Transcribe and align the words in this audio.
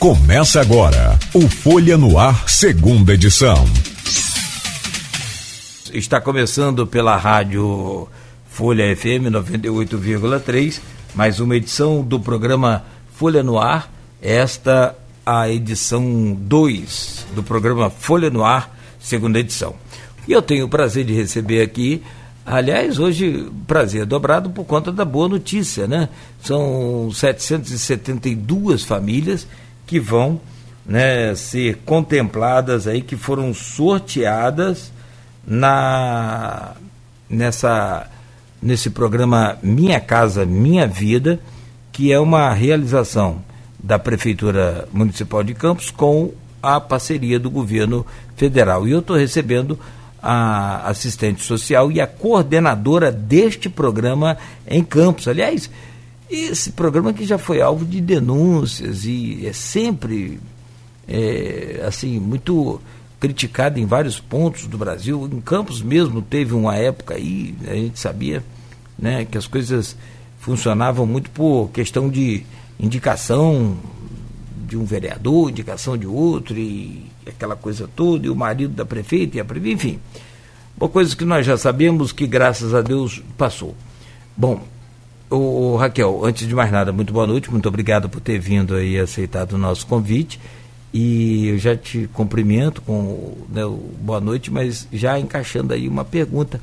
Começa 0.00 0.62
agora 0.62 1.18
o 1.34 1.46
Folha 1.46 1.98
no 1.98 2.18
Ar, 2.18 2.48
segunda 2.48 3.12
edição. 3.12 3.66
Está 5.92 6.18
começando 6.18 6.86
pela 6.86 7.18
rádio 7.18 8.08
Folha 8.48 8.96
FM 8.96 9.28
98,3, 9.30 10.80
mais 11.14 11.38
uma 11.38 11.54
edição 11.54 12.02
do 12.02 12.18
programa 12.18 12.82
Folha 13.12 13.42
no 13.42 13.58
Ar. 13.58 13.92
Esta 14.22 14.96
a 15.26 15.50
edição 15.50 16.32
2 16.32 17.26
do 17.34 17.42
programa 17.42 17.90
Folha 17.90 18.30
no 18.30 18.42
Ar, 18.42 18.74
segunda 18.98 19.38
edição. 19.38 19.74
E 20.26 20.32
eu 20.32 20.40
tenho 20.40 20.64
o 20.64 20.70
prazer 20.70 21.04
de 21.04 21.12
receber 21.12 21.60
aqui 21.60 22.02
Aliás, 22.46 22.98
hoje, 22.98 23.48
prazer 23.66 24.06
dobrado 24.06 24.50
por 24.50 24.64
conta 24.64 24.90
da 24.90 25.04
boa 25.04 25.28
notícia, 25.28 25.86
né? 25.86 26.08
São 26.42 27.10
772 27.12 28.82
famílias 28.82 29.46
que 29.90 29.98
vão 29.98 30.40
né, 30.86 31.34
ser 31.34 31.78
contempladas 31.84 32.86
aí, 32.86 33.02
que 33.02 33.16
foram 33.16 33.52
sorteadas 33.52 34.92
na 35.44 36.74
nessa 37.28 38.08
nesse 38.62 38.90
programa 38.90 39.58
Minha 39.60 39.98
Casa 39.98 40.46
Minha 40.46 40.86
Vida, 40.86 41.40
que 41.90 42.12
é 42.12 42.20
uma 42.20 42.52
realização 42.52 43.42
da 43.82 43.98
Prefeitura 43.98 44.86
Municipal 44.92 45.42
de 45.42 45.54
Campos 45.54 45.90
com 45.90 46.32
a 46.62 46.80
parceria 46.80 47.40
do 47.40 47.50
governo 47.50 48.06
federal. 48.36 48.86
E 48.86 48.92
eu 48.92 49.00
estou 49.00 49.16
recebendo 49.16 49.76
a 50.22 50.88
assistente 50.88 51.42
social 51.42 51.90
e 51.90 52.00
a 52.00 52.06
coordenadora 52.06 53.10
deste 53.10 53.68
programa 53.68 54.36
em 54.68 54.84
Campos. 54.84 55.26
Aliás, 55.26 55.68
esse 56.30 56.72
programa 56.72 57.12
que 57.12 57.24
já 57.24 57.38
foi 57.38 57.60
alvo 57.60 57.84
de 57.84 58.00
denúncias 58.00 59.04
e 59.04 59.46
é 59.46 59.52
sempre 59.52 60.40
é, 61.08 61.82
assim 61.86 62.20
muito 62.20 62.80
criticado 63.18 63.78
em 63.78 63.84
vários 63.84 64.20
pontos 64.20 64.66
do 64.66 64.78
Brasil. 64.78 65.28
Em 65.30 65.40
Campos 65.40 65.82
mesmo 65.82 66.22
teve 66.22 66.54
uma 66.54 66.76
época 66.76 67.14
aí, 67.14 67.54
a 67.66 67.74
gente 67.74 67.98
sabia 67.98 68.44
né, 68.98 69.24
que 69.24 69.36
as 69.36 69.46
coisas 69.46 69.96
funcionavam 70.38 71.04
muito 71.04 71.30
por 71.30 71.68
questão 71.70 72.08
de 72.08 72.44
indicação 72.78 73.76
de 74.66 74.76
um 74.76 74.84
vereador, 74.84 75.50
indicação 75.50 75.98
de 75.98 76.06
outro, 76.06 76.56
e 76.56 77.06
aquela 77.26 77.56
coisa 77.56 77.88
toda, 77.94 78.26
e 78.26 78.30
o 78.30 78.36
marido 78.36 78.72
da 78.72 78.86
prefeita 78.86 79.36
e 79.36 79.40
a 79.40 79.44
prefeita, 79.44 79.74
enfim. 79.74 79.98
Uma 80.78 80.88
coisa 80.88 81.14
que 81.14 81.24
nós 81.24 81.44
já 81.44 81.58
sabemos 81.58 82.12
que, 82.12 82.26
graças 82.26 82.72
a 82.72 82.80
Deus, 82.80 83.20
passou. 83.36 83.74
Bom, 84.36 84.62
o, 85.30 85.76
Raquel, 85.76 86.24
antes 86.24 86.46
de 86.46 86.54
mais 86.54 86.70
nada, 86.72 86.92
muito 86.92 87.12
boa 87.12 87.26
noite, 87.26 87.50
muito 87.50 87.68
obrigado 87.68 88.08
por 88.08 88.20
ter 88.20 88.38
vindo 88.38 88.74
aí 88.74 88.98
aceitado 88.98 89.52
o 89.52 89.58
nosso 89.58 89.86
convite. 89.86 90.40
E 90.92 91.46
eu 91.46 91.58
já 91.58 91.76
te 91.76 92.08
cumprimento 92.12 92.82
com 92.82 93.36
né, 93.48 93.64
o 93.64 93.76
boa 94.00 94.20
noite, 94.20 94.50
mas 94.50 94.88
já 94.92 95.18
encaixando 95.20 95.72
aí 95.72 95.86
uma 95.86 96.04
pergunta. 96.04 96.60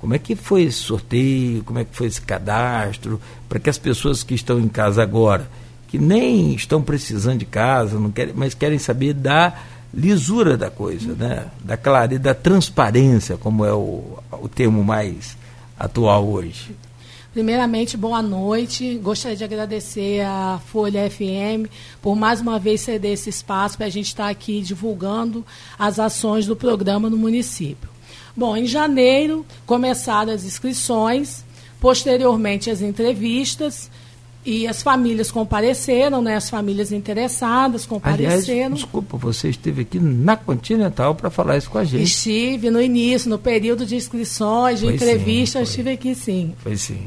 Como 0.00 0.14
é 0.14 0.18
que 0.18 0.34
foi 0.34 0.62
esse 0.62 0.78
sorteio? 0.78 1.62
Como 1.64 1.78
é 1.78 1.84
que 1.84 1.94
foi 1.94 2.06
esse 2.06 2.20
cadastro? 2.20 3.20
Para 3.46 3.58
que 3.58 3.68
as 3.68 3.76
pessoas 3.76 4.22
que 4.22 4.34
estão 4.34 4.58
em 4.58 4.68
casa 4.68 5.02
agora, 5.02 5.50
que 5.86 5.98
nem 5.98 6.54
estão 6.54 6.80
precisando 6.80 7.40
de 7.40 7.44
casa, 7.44 7.98
não 7.98 8.10
querem, 8.10 8.32
mas 8.34 8.54
querem 8.54 8.78
saber 8.78 9.12
da 9.12 9.52
lisura 9.92 10.56
da 10.56 10.70
coisa, 10.70 11.12
né? 11.14 11.46
da 11.62 11.76
clareza, 11.76 12.20
da 12.20 12.34
transparência, 12.34 13.36
como 13.36 13.66
é 13.66 13.72
o, 13.72 14.18
o 14.32 14.48
termo 14.48 14.82
mais 14.82 15.36
atual 15.78 16.26
hoje. 16.26 16.74
Primeiramente, 17.38 17.96
boa 17.96 18.20
noite. 18.20 18.98
Gostaria 19.00 19.36
de 19.36 19.44
agradecer 19.44 20.22
a 20.22 20.60
Folha 20.72 21.08
FM 21.08 21.70
por 22.02 22.16
mais 22.16 22.40
uma 22.40 22.58
vez 22.58 22.80
ceder 22.80 23.12
esse 23.12 23.30
espaço 23.30 23.76
para 23.76 23.86
a 23.86 23.88
gente 23.88 24.08
estar 24.08 24.28
aqui 24.28 24.60
divulgando 24.60 25.46
as 25.78 26.00
ações 26.00 26.46
do 26.46 26.56
programa 26.56 27.08
no 27.08 27.16
município. 27.16 27.88
Bom, 28.36 28.56
em 28.56 28.66
janeiro 28.66 29.46
começaram 29.64 30.32
as 30.32 30.42
inscrições, 30.42 31.44
posteriormente 31.80 32.70
as 32.70 32.82
entrevistas 32.82 33.88
e 34.44 34.66
as 34.66 34.82
famílias 34.82 35.30
compareceram, 35.30 36.20
né? 36.20 36.34
As 36.34 36.50
famílias 36.50 36.90
interessadas 36.90 37.86
compareceram. 37.86 38.66
Aliás, 38.66 38.74
desculpa, 38.74 39.16
você 39.16 39.50
esteve 39.50 39.82
aqui 39.82 40.00
na 40.00 40.36
Continental 40.36 41.14
para 41.14 41.30
falar 41.30 41.56
isso 41.56 41.70
com 41.70 41.78
a 41.78 41.84
gente. 41.84 42.02
Estive 42.02 42.68
no 42.68 42.80
início, 42.80 43.30
no 43.30 43.38
período 43.38 43.86
de 43.86 43.94
inscrições, 43.94 44.80
de 44.80 44.86
foi 44.86 44.94
entrevistas, 44.96 45.68
sim, 45.68 45.70
estive 45.70 45.90
aqui 45.90 46.14
sim. 46.16 46.54
Foi 46.58 46.76
sim. 46.76 47.06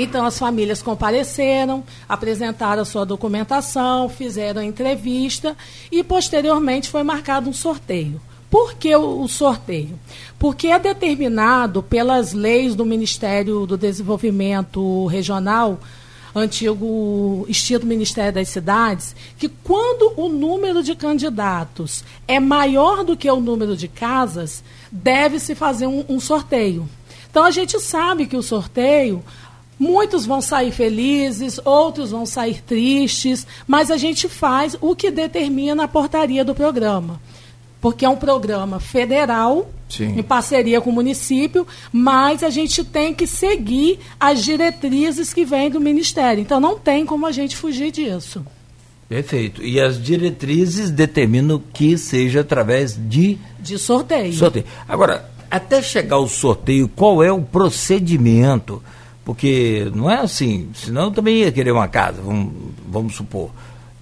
Então, 0.00 0.24
as 0.24 0.38
famílias 0.38 0.80
compareceram, 0.80 1.82
apresentaram 2.08 2.82
a 2.82 2.84
sua 2.84 3.04
documentação, 3.04 4.08
fizeram 4.08 4.60
a 4.60 4.64
entrevista 4.64 5.56
e, 5.90 6.04
posteriormente, 6.04 6.88
foi 6.88 7.02
marcado 7.02 7.50
um 7.50 7.52
sorteio. 7.52 8.20
Por 8.48 8.74
que 8.74 8.94
o, 8.94 9.26
sorteio? 9.26 9.98
Porque 10.38 10.68
é 10.68 10.78
determinado 10.78 11.82
pelas 11.82 12.32
leis 12.32 12.76
do 12.76 12.86
Ministério 12.86 13.66
do 13.66 13.76
Desenvolvimento 13.76 15.06
Regional 15.06 15.80
antigo 16.32 17.44
estilo 17.48 17.84
Ministério 17.84 18.32
das 18.32 18.48
Cidades, 18.48 19.16
que 19.36 19.48
quando 19.48 20.12
o 20.16 20.28
número 20.28 20.80
de 20.80 20.94
candidatos 20.94 22.04
é 22.28 22.38
maior 22.38 23.02
do 23.02 23.16
que 23.16 23.28
o 23.28 23.40
número 23.40 23.76
de 23.76 23.88
casas, 23.88 24.62
deve-se 24.92 25.56
fazer 25.56 25.88
um, 25.88 26.04
um 26.08 26.20
sorteio. 26.20 26.88
Então 27.30 27.44
a 27.44 27.50
gente 27.50 27.78
sabe 27.80 28.26
que 28.26 28.36
o 28.36 28.42
sorteio 28.42 29.22
Muitos 29.78 30.26
vão 30.26 30.40
sair 30.40 30.72
felizes, 30.72 31.60
outros 31.64 32.10
vão 32.10 32.26
sair 32.26 32.62
tristes, 32.62 33.46
mas 33.66 33.90
a 33.90 33.96
gente 33.96 34.28
faz 34.28 34.76
o 34.80 34.96
que 34.96 35.10
determina 35.10 35.84
a 35.84 35.88
portaria 35.88 36.44
do 36.44 36.54
programa. 36.54 37.20
Porque 37.80 38.04
é 38.04 38.08
um 38.08 38.16
programa 38.16 38.80
federal 38.80 39.70
Sim. 39.88 40.18
em 40.18 40.22
parceria 40.22 40.80
com 40.80 40.90
o 40.90 40.92
município, 40.92 41.66
mas 41.92 42.42
a 42.42 42.50
gente 42.50 42.82
tem 42.82 43.14
que 43.14 43.26
seguir 43.26 44.00
as 44.18 44.42
diretrizes 44.42 45.32
que 45.32 45.44
vêm 45.44 45.70
do 45.70 45.80
Ministério. 45.80 46.42
Então 46.42 46.58
não 46.58 46.76
tem 46.76 47.06
como 47.06 47.24
a 47.24 47.30
gente 47.30 47.56
fugir 47.56 47.92
disso. 47.92 48.44
Perfeito. 49.08 49.62
E 49.62 49.80
as 49.80 50.02
diretrizes 50.02 50.90
determinam 50.90 51.62
que 51.72 51.96
seja 51.96 52.40
através 52.40 52.98
de. 52.98 53.38
De 53.58 53.78
sorteio. 53.78 54.34
Sorteio. 54.34 54.66
Agora, 54.86 55.30
até 55.50 55.80
chegar 55.80 56.18
o 56.18 56.28
sorteio, 56.28 56.88
qual 56.88 57.22
é 57.22 57.32
o 57.32 57.40
procedimento? 57.40 58.82
Porque 59.28 59.92
não 59.94 60.10
é 60.10 60.20
assim, 60.20 60.70
senão 60.72 61.02
eu 61.02 61.10
também 61.10 61.40
ia 61.40 61.52
querer 61.52 61.70
uma 61.70 61.86
casa, 61.86 62.22
vamos, 62.22 62.50
vamos 62.88 63.14
supor. 63.14 63.50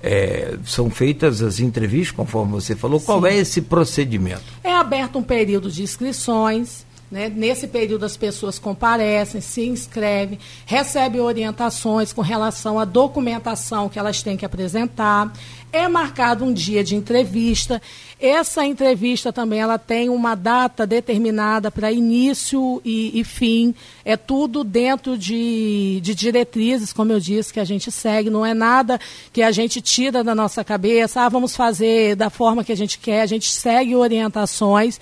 É, 0.01 0.57
são 0.65 0.89
feitas 0.89 1.43
as 1.43 1.59
entrevistas, 1.59 2.15
conforme 2.15 2.53
você 2.53 2.77
falou. 2.77 3.01
Sim. 3.01 3.07
Qual 3.07 3.27
é 3.27 3.37
esse 3.37 3.61
procedimento? 3.61 4.45
É 4.63 4.73
aberto 4.73 5.19
um 5.19 5.25
período 5.25 5.69
de 5.69 5.83
inscrições. 5.83 6.86
Né? 7.09 7.29
Nesse 7.29 7.69
período, 7.69 8.05
as 8.05 8.17
pessoas 8.17 8.59
comparecem, 8.59 9.41
se 9.41 9.65
inscrevem, 9.65 10.41
recebem 10.65 11.21
orientações 11.21 12.13
com 12.13 12.21
relação 12.21 12.81
à 12.81 12.85
documentação 12.85 13.89
que 13.89 13.99
elas 13.99 14.23
têm 14.23 14.37
que 14.37 14.45
apresentar. 14.45 15.33
É 15.73 15.87
marcado 15.87 16.45
um 16.45 16.53
dia 16.53 16.83
de 16.83 16.97
entrevista. 16.97 17.81
Essa 18.19 18.65
entrevista 18.65 19.33
também 19.33 19.61
ela 19.61 19.79
tem 19.79 20.09
uma 20.09 20.35
data 20.35 20.85
determinada 20.85 21.71
para 21.71 21.93
início 21.93 22.81
e, 22.85 23.21
e, 23.21 23.23
fim. 23.23 23.73
É 24.05 24.17
tudo 24.17 24.65
dentro 24.65 25.17
de, 25.17 26.01
de 26.03 26.15
diretrizes, 26.15 26.93
como 26.93 27.13
eu 27.13 27.21
disse, 27.21 27.53
que 27.53 27.61
a 27.61 27.65
gente 27.65 27.93
segue. 27.93 28.31
Não 28.31 28.45
é 28.45 28.55
nada 28.55 28.99
que 29.33 29.43
a 29.43 29.53
gente 29.53 29.81
tira 29.81 30.25
da 30.25 30.35
nossa 30.35 30.65
cabeça. 30.65 31.21
Ah, 31.21 31.29
vamos 31.29 31.55
fazer 31.55 32.17
da 32.17 32.31
forma 32.31 32.65
que 32.65 32.73
a 32.73 32.77
gente 32.77 32.99
quer. 32.99 33.21
A 33.21 33.27
gente 33.27 33.49
segue 33.51 33.95
orientações. 33.95 34.99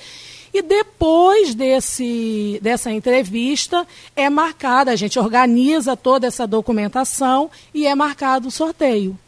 E 0.55 0.63
depois 0.63 1.53
desse, 1.53 2.61
dessa 2.63 2.89
entrevista 2.93 3.85
é 4.15 4.31
marcada, 4.31 4.93
a 4.93 4.97
gente 4.97 5.19
organiza 5.19 5.97
toda 5.97 6.29
essa 6.29 6.47
documentação 6.47 7.51
e 7.75 7.89
é 7.89 7.95
marcado 7.97 8.47
o 8.47 8.51
sorteio. 8.53 9.19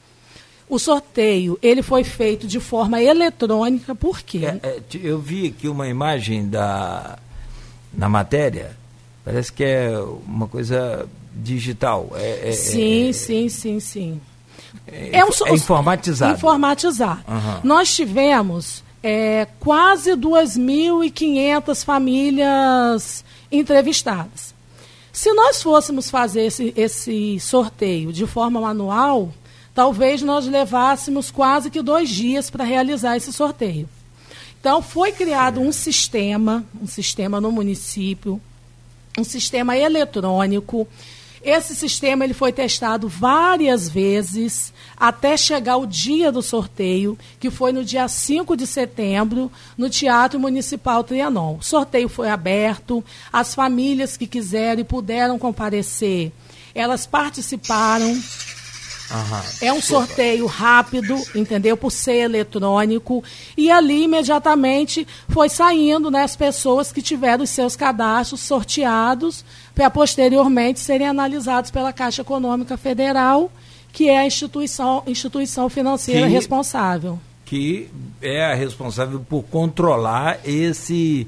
O 0.68 0.78
sorteio 0.78 1.58
ele 1.60 1.82
foi 1.82 2.04
feito 2.04 2.46
de 2.46 2.60
forma 2.60 3.02
eletrônica, 3.02 3.92
por 3.92 4.22
quê? 4.22 4.42
É, 4.62 4.68
é, 4.68 4.82
eu 5.02 5.18
vi 5.18 5.48
aqui 5.48 5.68
uma 5.68 5.88
imagem 5.88 6.48
da, 6.48 7.18
na 7.92 8.08
matéria, 8.08 8.76
parece 9.24 9.52
que 9.52 9.64
é 9.64 9.98
uma 9.98 10.46
coisa 10.46 11.08
digital. 11.34 12.12
É, 12.14 12.50
é 12.50 12.52
sim, 12.52 13.08
é, 13.08 13.12
sim, 13.12 13.48
sim, 13.48 13.80
sim. 13.80 14.20
É, 14.86 15.24
um, 15.24 15.28
é 15.46 15.54
informatizado. 15.54 16.34
Informatizado. 16.34 17.24
Uhum. 17.26 17.60
Nós 17.64 17.92
tivemos 17.92 18.85
quase 19.60 20.12
2.500 20.12 21.84
famílias 21.84 23.24
entrevistadas. 23.50 24.54
Se 25.12 25.32
nós 25.32 25.62
fôssemos 25.62 26.10
fazer 26.10 26.42
esse, 26.42 26.74
esse 26.76 27.40
sorteio 27.40 28.12
de 28.12 28.26
forma 28.26 28.60
manual, 28.60 29.32
talvez 29.74 30.22
nós 30.22 30.46
levássemos 30.46 31.30
quase 31.30 31.70
que 31.70 31.80
dois 31.82 32.08
dias 32.08 32.50
para 32.50 32.64
realizar 32.64 33.16
esse 33.16 33.32
sorteio. 33.32 33.88
Então, 34.60 34.82
foi 34.82 35.12
criado 35.12 35.60
um 35.60 35.70
sistema, 35.70 36.64
um 36.82 36.86
sistema 36.86 37.40
no 37.40 37.52
município, 37.52 38.40
um 39.16 39.24
sistema 39.24 39.76
eletrônico. 39.76 40.88
Esse 41.46 41.76
sistema 41.76 42.24
ele 42.24 42.34
foi 42.34 42.50
testado 42.50 43.06
várias 43.06 43.88
vezes 43.88 44.74
até 44.96 45.36
chegar 45.36 45.76
o 45.76 45.86
dia 45.86 46.32
do 46.32 46.42
sorteio, 46.42 47.16
que 47.38 47.52
foi 47.52 47.70
no 47.70 47.84
dia 47.84 48.08
5 48.08 48.56
de 48.56 48.66
setembro, 48.66 49.48
no 49.78 49.88
Teatro 49.88 50.40
Municipal 50.40 51.04
Trianon. 51.04 51.58
O 51.58 51.62
sorteio 51.62 52.08
foi 52.08 52.28
aberto, 52.28 53.04
as 53.32 53.54
famílias 53.54 54.16
que 54.16 54.26
quiseram 54.26 54.80
e 54.80 54.84
puderam 54.84 55.38
comparecer, 55.38 56.32
elas 56.74 57.06
participaram. 57.06 58.20
Aham, 59.10 59.42
é 59.60 59.72
um 59.72 59.78
desculpa. 59.78 60.06
sorteio 60.06 60.46
rápido, 60.46 61.16
entendeu? 61.34 61.76
Por 61.76 61.92
ser 61.92 62.16
eletrônico. 62.24 63.22
E 63.56 63.70
ali, 63.70 64.04
imediatamente, 64.04 65.06
foi 65.28 65.48
saindo 65.48 66.10
né, 66.10 66.22
as 66.22 66.34
pessoas 66.34 66.90
que 66.90 67.00
tiveram 67.00 67.44
os 67.44 67.50
seus 67.50 67.76
cadastros 67.76 68.40
sorteados 68.40 69.44
para 69.74 69.88
posteriormente 69.90 70.80
serem 70.80 71.06
analisados 71.06 71.70
pela 71.70 71.92
Caixa 71.92 72.22
Econômica 72.22 72.76
Federal, 72.76 73.50
que 73.92 74.08
é 74.08 74.18
a 74.18 74.26
instituição, 74.26 75.02
instituição 75.06 75.68
financeira 75.68 76.26
que, 76.26 76.32
responsável. 76.32 77.18
Que 77.44 77.88
é 78.20 78.44
a 78.44 78.54
responsável 78.54 79.20
por 79.20 79.44
controlar 79.44 80.40
esse 80.44 81.26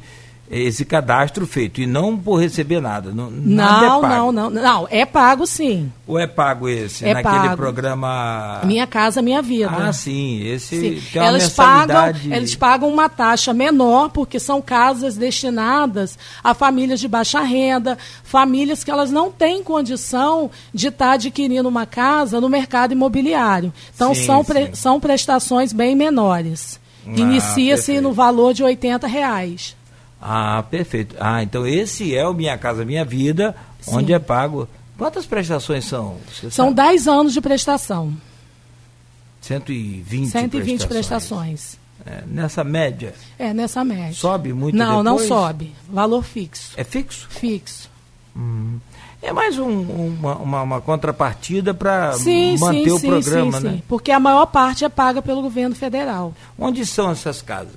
esse 0.50 0.84
cadastro 0.84 1.46
feito 1.46 1.80
e 1.80 1.86
não 1.86 2.16
por 2.16 2.36
receber 2.36 2.80
nada. 2.80 3.12
Não, 3.12 3.30
nada 3.30 3.86
não, 3.86 4.04
é 4.04 4.08
não, 4.08 4.32
não, 4.32 4.50
não. 4.50 4.88
É 4.90 5.04
pago 5.04 5.46
sim. 5.46 5.92
Ou 6.06 6.18
é 6.18 6.26
pago 6.26 6.68
esse? 6.68 7.04
É 7.04 7.14
naquele 7.14 7.48
pago. 7.48 7.56
programa. 7.56 8.60
Minha 8.64 8.86
Casa 8.86 9.20
Minha 9.20 9.42
Vida. 9.42 9.70
Ah, 9.70 9.92
sim. 9.92 10.42
Esse 10.46 10.80
sim. 10.80 11.02
tem 11.12 11.22
uma 11.22 11.30
eles 11.30 11.48
pagam, 11.50 12.08
eles 12.32 12.54
pagam 12.54 12.88
uma 12.88 13.08
taxa 13.08 13.52
menor, 13.52 14.08
porque 14.10 14.38
são 14.38 14.62
casas 14.62 15.16
destinadas 15.16 16.18
a 16.42 16.54
famílias 16.54 17.00
de 17.00 17.08
baixa 17.08 17.40
renda, 17.40 17.98
famílias 18.22 18.82
que 18.82 18.90
elas 18.90 19.10
não 19.10 19.30
têm 19.30 19.62
condição 19.62 20.50
de 20.72 20.88
estar 20.88 21.12
adquirindo 21.12 21.68
uma 21.68 21.86
casa 21.86 22.40
no 22.40 22.48
mercado 22.48 22.92
imobiliário. 22.92 23.72
Então 23.94 24.14
sim, 24.14 24.24
são, 24.24 24.44
pre, 24.44 24.70
são 24.74 25.00
prestações 25.00 25.72
bem 25.72 25.94
menores. 25.94 26.80
Ah, 27.06 27.10
Inicia-se 27.16 28.00
no 28.00 28.12
valor 28.12 28.52
de 28.52 28.62
80 28.62 29.06
reais. 29.06 29.76
Ah, 30.20 30.62
perfeito. 30.68 31.16
Ah, 31.20 31.42
então 31.42 31.66
esse 31.66 32.14
é 32.14 32.26
o 32.26 32.34
Minha 32.34 32.58
Casa 32.58 32.84
Minha 32.84 33.04
Vida, 33.04 33.54
Sim. 33.80 33.96
onde 33.96 34.12
é 34.12 34.18
pago. 34.18 34.68
Quantas 34.96 35.26
prestações 35.26 35.84
são? 35.84 36.16
São 36.50 36.72
10 36.72 37.06
anos 37.06 37.32
de 37.32 37.40
prestação. 37.40 38.12
120, 39.40 40.30
120 40.30 40.86
prestações. 40.86 40.88
prestações. 40.88 41.78
É, 42.04 42.22
nessa 42.26 42.64
média? 42.64 43.14
É, 43.38 43.52
nessa 43.52 43.84
média. 43.84 44.14
Sobe 44.14 44.52
muito 44.52 44.76
Não, 44.76 45.02
depois? 45.02 45.04
não 45.04 45.28
sobe. 45.28 45.74
Valor 45.88 46.22
fixo. 46.22 46.72
É 46.76 46.84
fixo? 46.84 47.26
Fixo. 47.28 47.90
Hum. 48.36 48.78
É 49.20 49.32
mais 49.32 49.58
um, 49.58 49.82
uma, 49.82 50.36
uma, 50.36 50.62
uma, 50.62 50.80
contrapartida 50.80 51.74
para 51.74 52.12
manter 52.12 52.84
sim, 52.84 52.90
o 52.92 52.98
sim, 52.98 53.08
programa, 53.08 53.60
sim, 53.60 53.66
né? 53.66 53.72
Sim, 53.72 53.82
porque 53.88 54.12
a 54.12 54.20
maior 54.20 54.46
parte 54.46 54.84
é 54.84 54.88
paga 54.88 55.20
pelo 55.20 55.42
governo 55.42 55.74
federal. 55.74 56.32
Onde 56.56 56.86
são 56.86 57.10
essas 57.10 57.42
casas? 57.42 57.74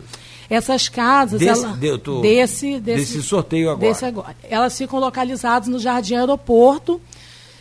Essas 0.52 0.90
casas, 0.90 1.40
desse, 1.40 1.64
ela, 1.64 1.98
tô, 1.98 2.20
desse, 2.20 2.78
desse, 2.78 3.14
desse, 3.14 3.24
sorteio 3.24 3.70
agora. 3.70 3.88
Desse 3.88 4.04
agora. 4.04 4.36
Elas 4.44 4.78
ficam 4.78 5.00
localizadas 5.00 5.70
no 5.70 5.80
Jardim 5.80 6.16
Aeroporto, 6.16 7.00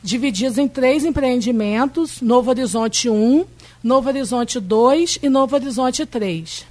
divididas 0.03 0.59
em 0.59 0.67
três 0.67 1.05
empreendimentos: 1.05 2.21
Novo 2.21 2.51
Horizonte 2.51 3.09
1, 3.09 3.47
Novo 3.85 4.09
Horizonte 4.09 4.59
2 4.59 5.21
e 5.23 5.29
Novo 5.29 5.55
Horizonte 5.55 6.05
3. 6.05 6.67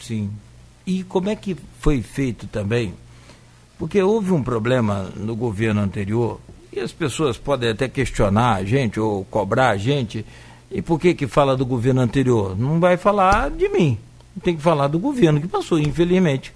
Sim. 0.00 0.30
E 0.86 1.02
como 1.04 1.28
é 1.28 1.36
que 1.36 1.58
foi 1.78 2.00
feito 2.00 2.46
também? 2.46 2.94
Porque 3.78 4.00
houve 4.00 4.32
um 4.32 4.42
problema 4.42 5.12
no 5.14 5.36
governo 5.36 5.82
anterior, 5.82 6.40
e 6.72 6.80
as 6.80 6.90
pessoas 6.90 7.36
podem 7.36 7.68
até 7.68 7.86
questionar 7.86 8.54
a 8.54 8.64
gente 8.64 8.98
ou 8.98 9.26
cobrar 9.26 9.68
a 9.68 9.76
gente. 9.76 10.24
E 10.70 10.80
por 10.80 10.98
que 10.98 11.12
que 11.12 11.26
fala 11.26 11.54
do 11.54 11.66
governo 11.66 12.00
anterior? 12.00 12.58
Não 12.58 12.80
vai 12.80 12.96
falar 12.96 13.50
de 13.50 13.68
mim 13.68 13.98
tem 14.40 14.56
que 14.56 14.62
falar 14.62 14.88
do 14.88 14.98
governo 14.98 15.40
que 15.40 15.48
passou, 15.48 15.78
infelizmente. 15.78 16.52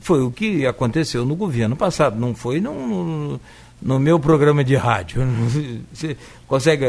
Foi 0.00 0.22
o 0.22 0.30
que 0.30 0.66
aconteceu 0.66 1.24
no 1.24 1.34
governo 1.34 1.76
passado, 1.76 2.18
não 2.18 2.34
foi 2.34 2.60
no, 2.60 3.40
no, 3.80 3.98
meu 3.98 4.18
programa 4.18 4.64
de 4.64 4.74
rádio. 4.74 5.22
Você 5.92 6.16
consegue 6.46 6.86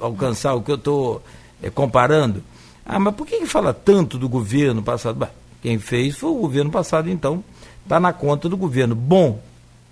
alcançar 0.00 0.54
o 0.54 0.62
que 0.62 0.70
eu 0.70 0.76
estou 0.76 1.22
é, 1.62 1.70
comparando? 1.70 2.42
Ah, 2.84 2.98
mas 2.98 3.14
por 3.14 3.26
que, 3.26 3.38
que 3.38 3.46
fala 3.46 3.72
tanto 3.72 4.18
do 4.18 4.28
governo 4.28 4.82
passado? 4.82 5.16
Bah, 5.16 5.30
quem 5.62 5.78
fez 5.78 6.16
foi 6.16 6.30
o 6.30 6.34
governo 6.34 6.70
passado, 6.70 7.08
então 7.08 7.42
está 7.82 7.98
na 7.98 8.12
conta 8.12 8.48
do 8.48 8.56
governo. 8.56 8.94
Bom 8.94 9.40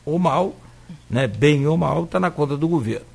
ou 0.05 0.19
mal, 0.19 0.55
né, 1.09 1.27
bem 1.27 1.67
ou 1.67 1.77
mal, 1.77 2.05
está 2.05 2.21
na 2.21 2.31
conta 2.31 2.57
do 2.57 2.69
governo. 2.69 3.07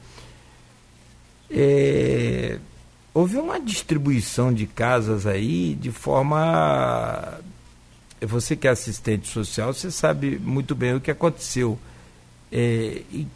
É, 1.49 2.57
houve 3.17 3.37
uma 3.37 3.59
distribuição 3.59 4.53
de 4.53 4.67
casas 4.67 5.25
aí 5.25 5.73
de 5.73 5.91
forma. 5.91 7.39
Você 8.21 8.55
que 8.55 8.67
é 8.67 8.71
assistente 8.71 9.27
social, 9.27 9.73
você 9.73 9.89
sabe 9.89 10.37
muito 10.37 10.75
bem 10.75 10.93
o 10.93 11.01
que 11.01 11.09
aconteceu. 11.09 11.79
É, 12.51 13.01
e, 13.11 13.27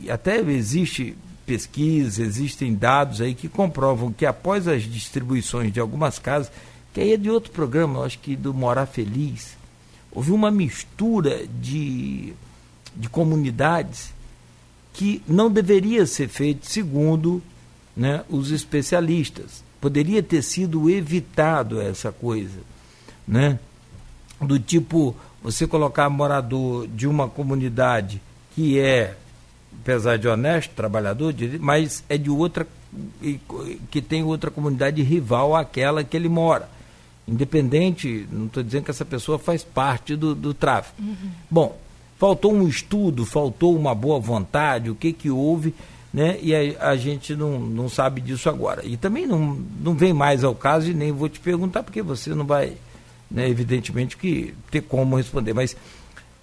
e 0.00 0.10
até 0.10 0.40
existe 0.40 1.14
pesquisa, 1.44 2.22
existem 2.22 2.74
dados 2.74 3.20
aí 3.20 3.34
que 3.34 3.46
comprovam 3.46 4.10
que 4.10 4.24
após 4.24 4.66
as 4.66 4.84
distribuições 4.84 5.70
de 5.70 5.80
algumas 5.80 6.18
casas, 6.18 6.50
que 6.94 7.00
aí 7.02 7.12
é 7.12 7.18
de 7.18 7.28
outro 7.28 7.52
programa, 7.52 8.04
acho 8.04 8.18
que 8.18 8.34
do 8.34 8.54
Morar 8.54 8.86
Feliz, 8.86 9.54
houve 10.10 10.32
uma 10.32 10.50
mistura 10.50 11.46
de, 11.60 12.32
de 12.96 13.08
comunidades 13.10 14.14
que 14.94 15.22
não 15.28 15.50
deveria 15.50 16.06
ser 16.06 16.28
feito 16.28 16.66
segundo 16.66 17.42
né, 17.98 18.22
os 18.30 18.52
especialistas. 18.52 19.64
Poderia 19.80 20.22
ter 20.22 20.40
sido 20.42 20.88
evitado 20.88 21.80
essa 21.80 22.12
coisa, 22.12 22.60
né? 23.26 23.58
Do 24.40 24.56
tipo, 24.58 25.16
você 25.42 25.66
colocar 25.66 26.08
morador 26.08 26.86
de 26.86 27.08
uma 27.08 27.28
comunidade 27.28 28.22
que 28.54 28.78
é, 28.78 29.16
apesar 29.80 30.16
de 30.16 30.28
honesto, 30.28 30.70
trabalhador, 30.74 31.34
mas 31.58 32.04
é 32.08 32.16
de 32.16 32.30
outra, 32.30 32.66
que 33.90 34.00
tem 34.00 34.22
outra 34.22 34.50
comunidade 34.50 35.02
rival 35.02 35.56
àquela 35.56 36.04
que 36.04 36.16
ele 36.16 36.28
mora. 36.28 36.68
Independente, 37.26 38.28
não 38.30 38.46
estou 38.46 38.62
dizendo 38.62 38.84
que 38.84 38.90
essa 38.92 39.04
pessoa 39.04 39.38
faz 39.38 39.64
parte 39.64 40.14
do, 40.14 40.34
do 40.36 40.54
tráfico. 40.54 41.02
Uhum. 41.02 41.30
Bom, 41.50 41.78
faltou 42.16 42.54
um 42.54 42.66
estudo, 42.66 43.26
faltou 43.26 43.76
uma 43.76 43.94
boa 43.94 44.20
vontade, 44.20 44.88
o 44.88 44.94
que, 44.94 45.12
que 45.12 45.30
houve 45.30 45.74
né? 46.12 46.38
E 46.40 46.54
a, 46.54 46.90
a, 46.90 46.96
gente 46.96 47.34
não, 47.34 47.58
não 47.58 47.88
sabe 47.88 48.20
disso 48.20 48.48
agora. 48.48 48.84
E 48.84 48.96
também 48.96 49.26
não, 49.26 49.58
não 49.82 49.94
vem 49.94 50.12
mais 50.12 50.42
ao 50.44 50.54
caso 50.54 50.90
e 50.90 50.94
nem 50.94 51.12
vou 51.12 51.28
te 51.28 51.40
perguntar, 51.40 51.82
porque 51.82 52.02
você 52.02 52.34
não 52.34 52.46
vai, 52.46 52.72
né, 53.30 53.48
evidentemente, 53.48 54.16
que 54.16 54.54
ter 54.70 54.82
como 54.82 55.16
responder. 55.16 55.52
Mas 55.52 55.76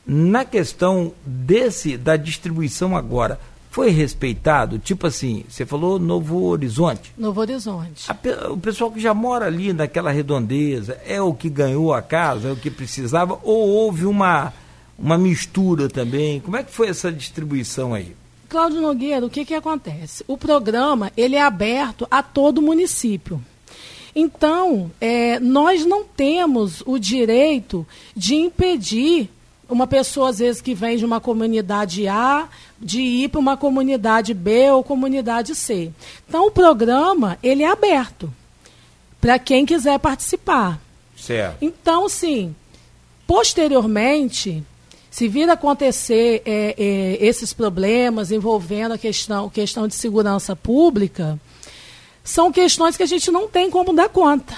na 0.05 0.45
questão 0.45 1.13
desse 1.25 1.97
da 1.97 2.15
distribuição 2.15 2.95
agora, 2.95 3.39
foi 3.71 3.89
respeitado? 3.89 4.79
Tipo 4.79 5.07
assim, 5.07 5.43
você 5.49 5.65
falou 5.65 5.99
Novo 5.99 6.43
Horizonte. 6.43 7.11
Novo 7.17 7.41
Horizonte. 7.41 8.09
A, 8.09 8.49
o 8.49 8.57
pessoal 8.57 8.89
que 8.89 9.01
já 9.01 9.13
mora 9.13 9.47
ali 9.47 9.73
naquela 9.73 10.11
redondeza 10.11 10.97
é 11.05 11.21
o 11.21 11.33
que 11.33 11.49
ganhou 11.49 11.93
a 11.93 12.01
casa, 12.01 12.49
é 12.49 12.51
o 12.53 12.55
que 12.55 12.69
precisava, 12.69 13.37
ou 13.43 13.67
houve 13.67 14.05
uma, 14.05 14.53
uma 14.97 15.17
mistura 15.17 15.89
também? 15.89 16.39
Como 16.39 16.55
é 16.55 16.63
que 16.63 16.71
foi 16.71 16.87
essa 16.87 17.11
distribuição 17.11 17.93
aí? 17.93 18.15
Cláudio 18.47 18.81
Nogueira, 18.81 19.25
o 19.25 19.29
que, 19.29 19.45
que 19.45 19.53
acontece? 19.53 20.23
O 20.27 20.37
programa 20.37 21.11
ele 21.15 21.35
é 21.35 21.41
aberto 21.41 22.07
a 22.09 22.21
todo 22.21 22.61
município. 22.61 23.43
Então, 24.15 24.91
é, 25.01 25.39
nós 25.39 25.85
não 25.85 26.03
temos 26.05 26.81
o 26.85 26.97
direito 26.97 27.85
de 28.15 28.35
impedir 28.35 29.29
uma 29.67 29.87
pessoa, 29.87 30.29
às 30.29 30.39
vezes, 30.39 30.61
que 30.61 30.73
vem 30.73 30.95
de 30.95 31.03
uma 31.03 31.19
comunidade 31.19 32.07
A, 32.07 32.47
de 32.79 33.01
ir 33.01 33.29
para 33.29 33.39
uma 33.39 33.57
comunidade 33.57 34.33
B 34.33 34.71
ou 34.71 34.83
comunidade 34.83 35.53
C. 35.55 35.91
Então, 36.27 36.47
o 36.47 36.51
programa 36.51 37.37
ele 37.43 37.63
é 37.63 37.69
aberto 37.69 38.31
para 39.19 39.39
quem 39.39 39.65
quiser 39.65 39.99
participar. 39.99 40.79
Certo. 41.17 41.57
Então, 41.61 42.07
sim, 42.07 42.55
posteriormente, 43.25 44.63
se 45.15 45.29
vir 45.29 45.49
a 45.49 45.53
acontecer 45.53 46.41
é, 46.45 46.75
é, 46.77 47.25
esses 47.25 47.53
problemas 47.53 48.31
envolvendo 48.33 48.95
a 48.95 48.97
questão, 48.97 49.49
questão 49.49 49.87
de 49.87 49.95
segurança 49.95 50.57
pública, 50.57 51.39
são 52.21 52.51
questões 52.51 52.97
que 52.97 53.03
a 53.03 53.05
gente 53.05 53.31
não 53.31 53.47
tem 53.47 53.71
como 53.71 53.93
dar 53.93 54.09
conta. 54.09 54.53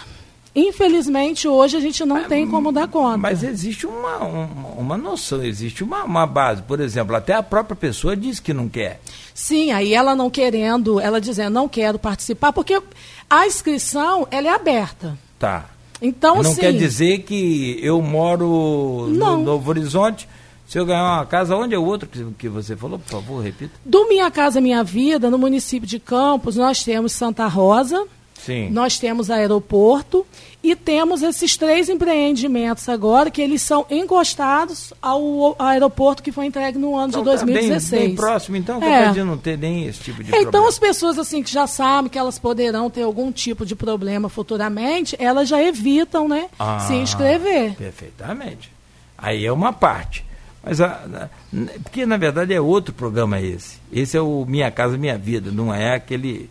Infelizmente, 0.55 1.47
hoje 1.47 1.77
a 1.77 1.79
gente 1.79 2.03
não 2.03 2.15
mas, 2.15 2.27
tem 2.27 2.49
como 2.49 2.71
dar 2.71 2.87
conta. 2.87 3.19
Mas 3.19 3.43
existe 3.43 3.85
uma, 3.85 4.17
uma, 4.17 4.69
uma 4.79 4.97
noção, 4.97 5.43
existe 5.43 5.83
uma, 5.83 6.03
uma, 6.03 6.25
base. 6.25 6.63
Por 6.63 6.79
exemplo, 6.79 7.15
até 7.15 7.35
a 7.35 7.43
própria 7.43 7.75
pessoa 7.75 8.17
diz 8.17 8.39
que 8.39 8.51
não 8.51 8.67
quer. 8.67 8.99
Sim, 9.35 9.71
aí 9.71 9.93
ela 9.93 10.15
não 10.15 10.27
querendo, 10.27 10.99
ela 10.99 11.21
dizendo, 11.21 11.53
não 11.53 11.69
quero 11.69 11.99
participar, 11.99 12.51
porque 12.51 12.81
a 13.29 13.45
inscrição 13.45 14.27
ela 14.31 14.47
é 14.47 14.51
aberta. 14.55 15.15
Tá. 15.37 15.69
Então, 16.01 16.41
não 16.41 16.55
quer 16.55 16.73
dizer 16.73 17.19
que 17.19 17.79
eu 17.79 18.01
moro 18.01 19.07
no 19.07 19.37
Novo 19.37 19.69
Horizonte, 19.69 20.27
Se 20.67 20.77
eu 20.77 20.85
ganhar 20.85 21.03
uma 21.03 21.25
casa, 21.25 21.55
onde 21.55 21.73
é 21.73 21.77
o 21.77 21.83
outro 21.85 22.09
que, 22.09 22.23
que 22.37 22.49
você 22.49 22.75
falou? 22.75 22.99
Por 22.99 23.09
favor, 23.09 23.41
repita. 23.41 23.71
Do 23.85 24.07
Minha 24.09 24.29
Casa 24.29 24.59
Minha 24.59 24.83
Vida, 24.83 25.29
no 25.29 25.37
município 25.37 25.87
de 25.87 25.97
Campos, 25.97 26.57
nós 26.57 26.83
temos 26.83 27.13
Santa 27.13 27.47
Rosa, 27.47 28.05
Sim. 28.33 28.69
nós 28.69 28.99
temos 28.99 29.31
aeroporto 29.31 30.25
e 30.61 30.75
temos 30.75 31.21
esses 31.23 31.55
três 31.55 31.87
empreendimentos 31.87 32.89
agora 32.89 33.31
que 33.31 33.41
eles 33.41 33.61
são 33.61 33.85
encostados 33.89 34.93
ao 35.01 35.55
aeroporto 35.57 36.21
que 36.21 36.33
foi 36.33 36.45
entregue 36.47 36.77
no 36.77 36.97
ano 36.97 37.09
Então, 37.09 37.23
de 37.23 37.39
tá 37.39 37.45
bem- 37.45 37.53
2016. 37.53 38.01
Bem, 38.07 38.15
próximo, 38.15 38.57
então, 38.57 38.83
É. 38.83 39.13
não 39.23 39.37
ter 39.37 39.57
nem 39.57 39.85
esse 39.85 39.99
tipo 40.01 40.21
de 40.21 40.29
Então 40.31 40.41
problema. 40.43 40.67
as 40.67 40.77
pessoas 40.77 41.17
assim 41.17 41.41
que 41.41 41.51
já 41.51 41.65
sabem 41.65 42.09
que 42.11 42.17
elas 42.19 42.37
poderão 42.37 42.89
ter 42.89 43.03
algum 43.03 43.31
tipo 43.31 43.65
de 43.65 43.73
problema 43.75 44.27
futuramente, 44.27 45.15
elas 45.17 45.47
já 45.47 45.63
evitam, 45.63 46.27
né, 46.27 46.47
Ah, 46.59 46.79
se 46.81 46.93
inscrever. 46.95 47.73
Perfeitamente. 47.75 48.69
Aí 49.17 49.45
é 49.45 49.51
uma 49.51 49.71
parte. 49.71 50.26
Mas 50.67 50.81
a, 50.81 50.87
a- 50.87 51.29
n- 51.53 51.69
porque 51.83 52.05
na 52.05 52.17
verdade 52.17 52.53
é 52.53 52.59
outro 52.59 52.93
programa 52.93 53.39
esse. 53.39 53.77
Esse 53.91 54.17
é 54.17 54.21
o 54.21 54.45
Minha 54.45 54.69
Casa 54.69 54.97
Minha 54.97 55.17
Vida, 55.17 55.49
não 55.49 55.73
é 55.73 55.95
aquele 55.95 56.49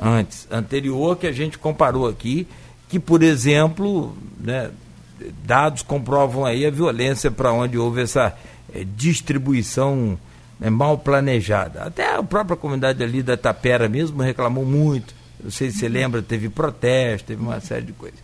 antes, 0.00 0.46
anterior 0.50 1.16
que 1.16 1.26
a 1.26 1.32
gente 1.32 1.58
comparou 1.58 2.06
aqui, 2.08 2.46
que 2.88 3.00
por 3.00 3.22
exemplo, 3.24 4.16
né, 4.38 4.70
dados 5.44 5.82
comprovam 5.82 6.44
aí 6.44 6.64
a 6.64 6.70
violência 6.70 7.30
para 7.30 7.52
onde 7.52 7.76
houve 7.76 8.02
essa 8.02 8.36
eh, 8.72 8.84
distribuição 8.96 10.16
né, 10.60 10.70
mal 10.70 10.96
planejada. 10.98 11.82
Até 11.82 12.14
a 12.14 12.22
própria 12.22 12.56
comunidade 12.56 13.02
ali 13.02 13.20
da 13.22 13.36
Tapera 13.36 13.88
mesmo 13.88 14.22
reclamou 14.22 14.64
muito. 14.64 15.12
Não 15.42 15.50
sei 15.50 15.70
se 15.72 15.78
você 15.78 15.88
lembra, 15.88 16.22
teve 16.22 16.48
protesto, 16.48 17.26
teve 17.28 17.42
uma 17.42 17.60
série 17.60 17.86
de 17.86 17.92
coisas. 17.92 18.18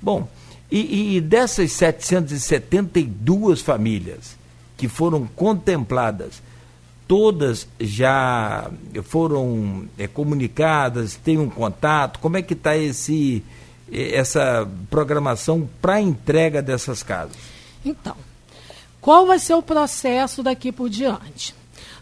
Bom, 0.00 0.26
e, 0.70 1.16
e 1.16 1.20
dessas 1.20 1.72
772 1.72 3.60
famílias 3.60 4.37
que 4.78 4.88
foram 4.88 5.26
contempladas, 5.26 6.40
todas 7.06 7.68
já 7.78 8.70
foram 9.02 9.86
eh, 9.98 10.06
comunicadas, 10.06 11.16
têm 11.16 11.36
um 11.36 11.50
contato? 11.50 12.20
Como 12.20 12.38
é 12.38 12.42
que 12.42 12.54
está 12.54 12.76
esse 12.76 13.42
eh, 13.92 14.14
essa 14.16 14.66
programação 14.88 15.68
para 15.82 16.00
entrega 16.00 16.62
dessas 16.62 17.02
casas? 17.02 17.36
Então, 17.84 18.16
qual 19.00 19.26
vai 19.26 19.38
ser 19.38 19.54
o 19.54 19.62
processo 19.62 20.42
daqui 20.42 20.70
por 20.70 20.88
diante? 20.88 21.54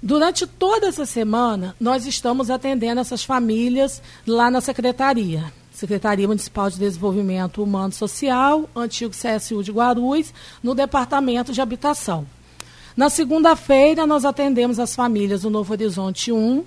Durante 0.02 0.46
toda 0.46 0.88
essa 0.88 1.06
semana, 1.06 1.74
nós 1.80 2.06
estamos 2.06 2.50
atendendo 2.50 3.00
essas 3.00 3.24
famílias 3.24 4.02
lá 4.26 4.50
na 4.50 4.60
secretaria. 4.60 5.52
Secretaria 5.72 6.26
Municipal 6.26 6.70
de 6.70 6.78
Desenvolvimento 6.78 7.62
Humano 7.62 7.90
e 7.90 7.96
Social, 7.96 8.68
antigo 8.74 9.12
CSU 9.12 9.62
de 9.62 9.70
Guarulhos, 9.70 10.32
no 10.62 10.74
Departamento 10.74 11.52
de 11.52 11.60
Habitação. 11.60 12.26
Na 12.96 13.10
segunda-feira, 13.10 14.06
nós 14.06 14.24
atendemos 14.24 14.78
as 14.78 14.96
famílias 14.96 15.42
do 15.42 15.50
Novo 15.50 15.70
Horizonte 15.70 16.32
1. 16.32 16.64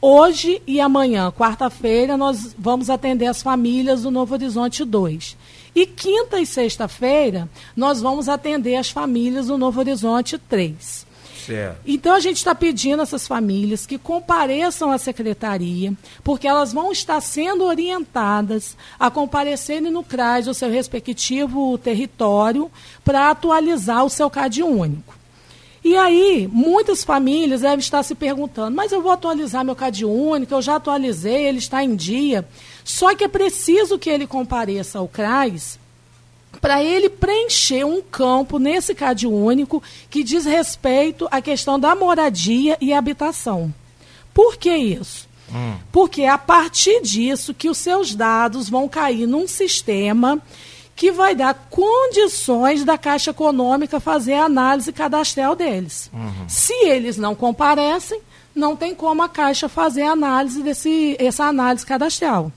Hoje 0.00 0.62
e 0.66 0.80
amanhã, 0.80 1.30
quarta-feira, 1.30 2.16
nós 2.16 2.56
vamos 2.58 2.88
atender 2.88 3.26
as 3.26 3.42
famílias 3.42 4.02
do 4.02 4.10
Novo 4.10 4.32
Horizonte 4.32 4.82
2. 4.82 5.36
E 5.74 5.84
quinta 5.84 6.40
e 6.40 6.46
sexta-feira, 6.46 7.46
nós 7.76 8.00
vamos 8.00 8.30
atender 8.30 8.76
as 8.76 8.88
famílias 8.88 9.48
do 9.48 9.58
Novo 9.58 9.80
Horizonte 9.80 10.38
3. 10.38 11.06
Certo. 11.44 11.80
Então 11.86 12.14
a 12.14 12.20
gente 12.20 12.38
está 12.38 12.54
pedindo 12.54 13.00
a 13.00 13.02
essas 13.02 13.28
famílias 13.28 13.84
que 13.84 13.98
compareçam 13.98 14.90
à 14.90 14.96
secretaria, 14.96 15.92
porque 16.24 16.48
elas 16.48 16.72
vão 16.72 16.90
estar 16.92 17.20
sendo 17.20 17.64
orientadas 17.64 18.74
a 18.98 19.10
comparecerem 19.10 19.90
no 19.90 20.02
CRAS, 20.02 20.46
o 20.46 20.54
seu 20.54 20.70
respectivo 20.70 21.76
território, 21.76 22.70
para 23.04 23.28
atualizar 23.28 24.02
o 24.02 24.10
seu 24.10 24.30
CAD 24.30 24.62
único. 24.62 25.17
E 25.88 25.96
aí, 25.96 26.46
muitas 26.52 27.02
famílias 27.02 27.62
devem 27.62 27.78
estar 27.78 28.02
se 28.02 28.14
perguntando, 28.14 28.76
mas 28.76 28.92
eu 28.92 29.00
vou 29.00 29.10
atualizar 29.10 29.64
meu 29.64 29.74
CAD 29.74 30.04
único, 30.04 30.52
eu 30.52 30.60
já 30.60 30.76
atualizei, 30.76 31.46
ele 31.46 31.56
está 31.56 31.82
em 31.82 31.96
dia. 31.96 32.46
Só 32.84 33.14
que 33.14 33.24
é 33.24 33.28
preciso 33.28 33.98
que 33.98 34.10
ele 34.10 34.26
compareça 34.26 34.98
ao 34.98 35.08
CRAS 35.08 35.78
para 36.60 36.84
ele 36.84 37.08
preencher 37.08 37.84
um 37.84 38.02
campo 38.02 38.58
nesse 38.58 38.94
CAD 38.94 39.26
único 39.26 39.82
que 40.10 40.22
diz 40.22 40.44
respeito 40.44 41.26
à 41.30 41.40
questão 41.40 41.80
da 41.80 41.94
moradia 41.94 42.76
e 42.82 42.92
habitação. 42.92 43.72
Por 44.34 44.58
que 44.58 44.76
isso? 44.76 45.26
Porque 45.90 46.20
é 46.20 46.28
a 46.28 46.36
partir 46.36 47.00
disso 47.00 47.54
que 47.54 47.70
os 47.70 47.78
seus 47.78 48.14
dados 48.14 48.68
vão 48.68 48.86
cair 48.90 49.26
num 49.26 49.48
sistema 49.48 50.38
que 50.98 51.12
vai 51.12 51.32
dar 51.32 51.54
condições 51.70 52.84
da 52.84 52.98
Caixa 52.98 53.30
Econômica 53.30 54.00
fazer 54.00 54.34
a 54.34 54.46
análise 54.46 54.92
cadastral 54.92 55.54
deles. 55.54 56.10
Se 56.48 56.74
eles 56.84 57.16
não 57.16 57.36
comparecem, 57.36 58.20
não 58.52 58.74
tem 58.74 58.96
como 58.96 59.22
a 59.22 59.28
Caixa 59.28 59.68
fazer 59.68 60.02
a 60.02 60.10
análise 60.10 60.60
desse, 60.60 61.16
essa 61.20 61.44
análise 61.44 61.86
cadastral. 61.86 62.50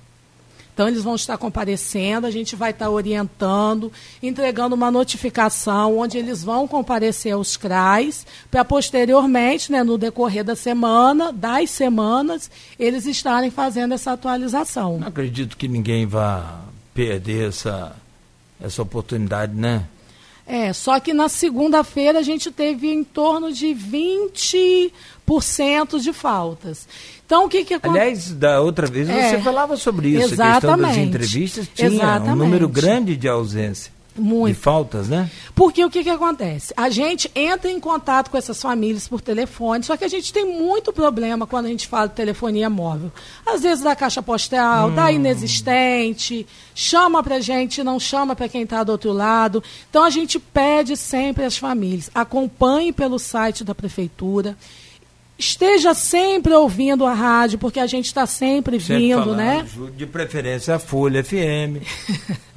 Então, 0.73 0.87
eles 0.87 1.03
vão 1.03 1.13
estar 1.13 1.37
comparecendo, 1.37 2.25
a 2.25 2.31
gente 2.31 2.55
vai 2.55 2.71
estar 2.71 2.89
orientando, 2.89 3.93
entregando 4.23 4.73
uma 4.73 4.89
notificação 4.89 5.99
onde 5.99 6.17
eles 6.17 6.43
vão 6.43 6.67
comparecer 6.67 7.33
aos 7.33 7.55
CRAs, 7.55 8.25
para 8.49 8.65
posteriormente, 8.65 9.71
né, 9.71 9.83
no 9.83 9.99
decorrer 9.99 10.43
da 10.43 10.55
semana, 10.55 11.31
das 11.31 11.69
semanas, 11.69 12.49
eles 12.79 13.05
estarem 13.05 13.51
fazendo 13.51 13.93
essa 13.93 14.13
atualização. 14.13 14.97
Não 14.97 15.09
acredito 15.09 15.55
que 15.55 15.67
ninguém 15.67 16.07
vá 16.07 16.61
perder 16.95 17.49
essa, 17.49 17.95
essa 18.63 18.81
oportunidade, 18.81 19.53
né? 19.55 19.83
É, 20.45 20.73
só 20.73 20.99
que 20.99 21.13
na 21.13 21.29
segunda-feira 21.29 22.19
a 22.19 22.23
gente 22.23 22.51
teve 22.51 22.91
em 22.91 23.03
torno 23.03 23.53
de 23.53 23.67
20% 23.67 25.99
de 25.99 26.11
faltas. 26.11 26.87
Então, 27.25 27.45
o 27.45 27.49
que, 27.49 27.63
que 27.63 27.75
acontece? 27.75 28.01
Aliás, 28.01 28.33
da 28.33 28.59
outra 28.59 28.87
vez 28.87 29.07
É, 29.07 29.29
você 29.29 29.39
falava 29.41 29.77
sobre 29.77 30.09
isso, 30.09 30.25
a 30.25 30.27
questão 30.27 30.45
das 30.45 30.57
exatamente. 30.63 30.99
entrevistas 30.99 31.69
tinha 31.73 31.89
um 31.89 31.93
Exatamente. 31.93 32.37
número 32.37 32.67
grande 32.67 33.15
de 33.15 33.29
ausência. 33.29 33.93
Muito. 34.15 34.55
De 34.55 34.61
faltas, 34.61 35.07
né? 35.07 35.31
Porque 35.55 35.83
o 35.83 35.89
que, 35.89 36.03
que 36.03 36.09
acontece? 36.09 36.73
A 36.75 36.89
gente 36.89 37.31
entra 37.33 37.71
em 37.71 37.79
contato 37.79 38.29
com 38.29 38.37
essas 38.37 38.61
famílias 38.61 39.07
por 39.07 39.21
telefone, 39.21 39.83
só 39.83 39.95
que 39.95 40.03
a 40.03 40.07
gente 40.07 40.33
tem 40.33 40.45
muito 40.45 40.91
problema 40.91 41.47
quando 41.47 41.67
a 41.67 41.69
gente 41.69 41.87
fala 41.87 42.07
de 42.07 42.15
telefonia 42.15 42.69
móvel. 42.69 43.11
Às 43.45 43.61
vezes 43.61 43.83
da 43.83 43.95
caixa 43.95 44.21
postal, 44.21 44.91
da 44.91 45.11
inexistente, 45.11 46.45
chama 46.75 47.23
pra 47.23 47.39
gente, 47.39 47.83
não 47.83 47.99
chama 47.99 48.35
para 48.35 48.49
quem 48.49 48.63
está 48.63 48.83
do 48.83 48.91
outro 48.91 49.13
lado. 49.13 49.63
Então 49.89 50.03
a 50.03 50.09
gente 50.09 50.39
pede 50.39 50.97
sempre 50.97 51.45
às 51.45 51.57
famílias, 51.57 52.09
acompanhe 52.13 52.91
pelo 52.91 53.17
site 53.17 53.63
da 53.63 53.73
prefeitura. 53.73 54.57
Esteja 55.41 55.95
sempre 55.95 56.53
ouvindo 56.53 57.03
a 57.03 57.13
rádio, 57.15 57.57
porque 57.57 57.79
a 57.79 57.87
gente 57.87 58.05
está 58.05 58.27
sempre, 58.27 58.79
Sempre 58.79 58.97
vindo, 59.07 59.19
falando, 59.21 59.37
né? 59.37 59.65
De 59.97 60.05
preferência 60.05 60.75
a 60.75 60.79
Folha 60.79 61.23
FM. 61.23 61.81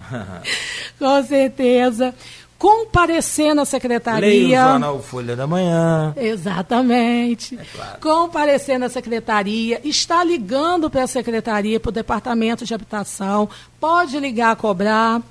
Com 1.00 1.22
certeza. 1.24 2.14
Comparecer 2.58 3.54
na 3.54 3.62
Leia 3.62 3.62
o 3.62 3.66
secretaria. 3.66 4.60
jornal 4.62 5.02
Folha 5.02 5.34
da 5.34 5.46
Manhã. 5.46 6.12
Exatamente. 6.14 7.58
claro. 7.74 7.98
Comparecer 8.00 8.78
na 8.78 8.90
secretaria, 8.90 9.80
está 9.82 10.22
ligando 10.22 10.90
para 10.90 11.04
a 11.04 11.06
secretaria, 11.06 11.80
para 11.80 11.88
o 11.88 11.92
departamento 11.92 12.66
de 12.66 12.74
habitação, 12.74 13.48
pode 13.80 14.18
ligar 14.20 14.52
a 14.52 14.56
cobrar, 14.56 15.22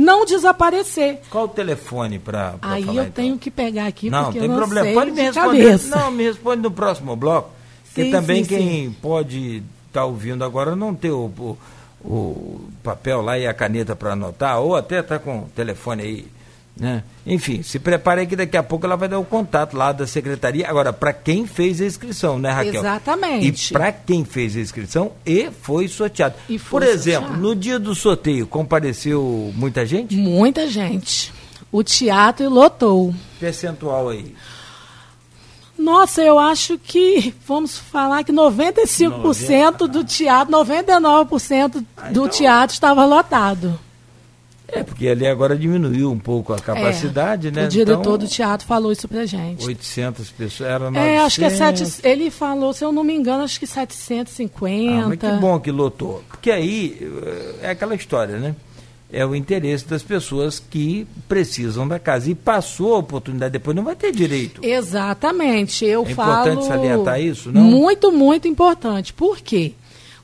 não 0.00 0.24
desaparecer. 0.24 1.20
Qual 1.30 1.44
o 1.44 1.48
telefone 1.48 2.18
para 2.18 2.54
Aí 2.62 2.82
falar, 2.84 2.96
eu 2.96 3.02
então? 3.02 3.12
tenho 3.12 3.38
que 3.38 3.50
pegar 3.50 3.86
aqui, 3.86 4.08
Não, 4.10 4.24
porque 4.24 4.38
tem 4.38 4.48
eu 4.48 4.52
não 4.52 4.58
problema. 4.58 4.86
sei 4.86 4.94
Pode 4.94 5.10
me 5.10 5.16
de 5.16 5.22
responder. 5.22 5.62
cabeça. 5.64 5.96
Não, 5.96 6.10
me 6.10 6.24
responde 6.24 6.62
no 6.62 6.70
próximo 6.70 7.14
bloco. 7.16 7.50
Porque 7.84 8.04
Sim, 8.04 8.10
também 8.10 8.44
sim, 8.44 8.48
quem 8.56 8.90
pode 8.92 9.62
estar 9.88 10.04
ouvindo 10.04 10.44
agora 10.44 10.74
não 10.76 10.94
ter 10.94 11.10
o, 11.10 11.24
o, 11.26 11.58
o 12.04 12.60
papel 12.82 13.20
lá 13.20 13.38
e 13.38 13.46
a 13.46 13.52
caneta 13.52 13.94
para 13.96 14.12
anotar, 14.12 14.60
ou 14.60 14.74
até 14.76 15.00
está 15.00 15.18
com 15.18 15.40
o 15.40 15.48
telefone 15.54 16.02
aí. 16.02 16.26
Né? 16.76 17.02
Enfim, 17.26 17.62
se 17.62 17.78
prepare 17.78 18.26
que 18.26 18.34
daqui 18.34 18.56
a 18.56 18.62
pouco 18.62 18.86
ela 18.86 18.96
vai 18.96 19.06
dar 19.08 19.18
o 19.18 19.24
contato 19.24 19.76
lá 19.76 19.92
da 19.92 20.06
secretaria. 20.06 20.66
Agora, 20.68 20.92
para 20.94 21.12
quem 21.12 21.46
fez 21.46 21.78
a 21.80 21.84
inscrição, 21.84 22.38
né, 22.38 22.50
Raquel? 22.50 22.76
Exatamente. 22.76 23.70
E 23.70 23.72
para 23.72 23.92
quem 23.92 24.24
fez 24.24 24.56
a 24.56 24.60
inscrição 24.60 25.12
e 25.26 25.50
foi 25.62 25.88
sorteado. 25.88 26.34
E 26.48 26.58
foi 26.58 26.80
Por 26.80 26.88
exemplo, 26.88 27.28
sorteado. 27.28 27.42
no 27.42 27.54
dia 27.54 27.78
do 27.78 27.94
sorteio, 27.94 28.46
compareceu 28.46 29.52
muita 29.54 29.84
gente? 29.84 30.16
Muita 30.16 30.66
gente. 30.68 31.32
O 31.70 31.82
teatro 31.82 32.48
lotou. 32.48 33.14
Percentual 33.38 34.08
aí. 34.08 34.34
Nossa, 35.78 36.20
eu 36.22 36.38
acho 36.38 36.78
que, 36.78 37.34
vamos 37.46 37.78
falar 37.78 38.22
que 38.24 38.32
95% 38.32 39.86
do 39.86 40.04
teatro, 40.04 40.52
99% 40.52 41.84
Ah, 41.96 42.02
do 42.06 42.10
então- 42.10 42.28
teatro 42.28 42.74
estava 42.74 43.04
lotado. 43.04 43.78
É, 44.72 44.82
porque 44.82 45.08
ali 45.08 45.26
agora 45.26 45.56
diminuiu 45.56 46.10
um 46.10 46.18
pouco 46.18 46.52
a 46.52 46.58
capacidade, 46.58 47.48
É, 47.48 47.50
né? 47.50 47.64
O 47.66 47.68
diretor 47.68 48.00
Então, 48.00 48.18
do 48.18 48.28
teatro 48.28 48.66
falou 48.66 48.92
isso 48.92 49.08
pra 49.08 49.26
gente. 49.26 49.66
800 49.66 50.30
pessoas, 50.30 50.68
era 50.70 50.90
900. 50.90 51.08
É, 51.08 51.18
acho 51.18 51.38
que 51.38 51.44
é 51.44 51.50
sete, 51.50 51.84
ele 52.04 52.30
falou, 52.30 52.72
se 52.72 52.84
eu 52.84 52.92
não 52.92 53.02
me 53.02 53.14
engano, 53.14 53.42
acho 53.42 53.58
que 53.58 53.66
750. 53.66 55.04
Ah, 55.04 55.08
mas 55.08 55.18
que 55.18 55.40
bom 55.40 55.58
que 55.58 55.70
lotou. 55.70 56.22
Porque 56.28 56.50
aí 56.50 56.96
eh, 57.00 57.54
é 57.62 57.70
aquela 57.70 57.94
história, 57.94 58.38
né? 58.38 58.54
é 59.12 59.26
o 59.26 59.34
interesse 59.34 59.86
das 59.86 60.02
pessoas 60.02 60.60
que 60.60 61.06
precisam 61.28 61.86
da 61.86 61.98
casa. 61.98 62.30
E 62.30 62.34
passou 62.34 62.94
a 62.94 62.98
oportunidade, 62.98 63.52
depois 63.52 63.76
não 63.76 63.82
vai 63.82 63.96
ter 63.96 64.12
direito. 64.12 64.64
Exatamente. 64.64 65.84
Eu 65.84 66.04
é 66.04 66.14
falo. 66.14 66.30
importante 66.30 66.66
salientar 66.66 67.20
isso, 67.20 67.50
não? 67.50 67.60
Muito, 67.60 68.12
muito 68.12 68.46
importante. 68.46 69.12
Por 69.12 69.40
quê? 69.40 69.72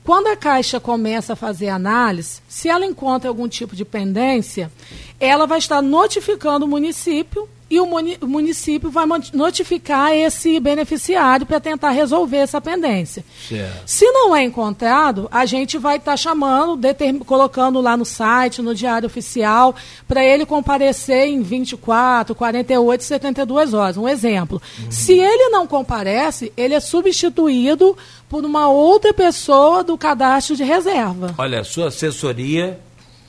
Quando 0.07 0.27
a 0.27 0.37
Caixa 0.37 0.79
começa 0.79 1.33
a 1.33 1.35
fazer 1.35 1.67
análise, 1.67 2.39
se 2.47 2.69
ela 2.69 2.85
encontra 2.85 3.27
algum 3.29 3.45
tipo 3.45 3.75
de 3.75 3.83
pendência, 3.83 4.71
ela 5.19 5.45
vai 5.45 5.57
estar 5.57 5.81
notificando 5.81 6.63
o 6.63 6.67
município 6.69 7.45
e 7.69 7.79
o 7.79 7.85
município 8.25 8.89
vai 8.89 9.05
notificar 9.33 10.13
esse 10.13 10.59
beneficiário 10.59 11.45
para 11.45 11.59
tentar 11.59 11.91
resolver 11.91 12.37
essa 12.37 12.61
pendência. 12.61 13.25
Certo. 13.47 13.81
Se 13.85 14.05
não 14.11 14.33
é 14.33 14.43
encontrado, 14.43 15.27
a 15.29 15.45
gente 15.45 15.77
vai 15.77 15.97
estar 15.97 16.11
tá 16.11 16.17
chamando, 16.17 16.79
colocando 17.25 17.81
lá 17.81 17.97
no 17.97 18.05
site, 18.05 18.61
no 18.61 18.73
diário 18.73 19.07
oficial, 19.07 19.75
para 20.07 20.23
ele 20.23 20.45
comparecer 20.45 21.27
em 21.27 21.41
24, 21.41 22.33
48, 22.33 23.03
72 23.03 23.73
horas. 23.73 23.97
Um 23.97 24.07
exemplo. 24.07 24.61
Uhum. 24.79 24.91
Se 24.91 25.13
ele 25.13 25.49
não 25.49 25.67
comparece, 25.67 26.53
ele 26.55 26.73
é 26.73 26.79
substituído 26.79 27.97
por 28.29 28.45
uma 28.45 28.69
outra 28.69 29.13
pessoa 29.13 29.83
do 29.83 29.97
cadastro 29.97 30.55
de 30.55 30.63
reserva. 30.63 31.35
Olha, 31.37 31.63
sua 31.65 31.87
assessoria 31.87 32.79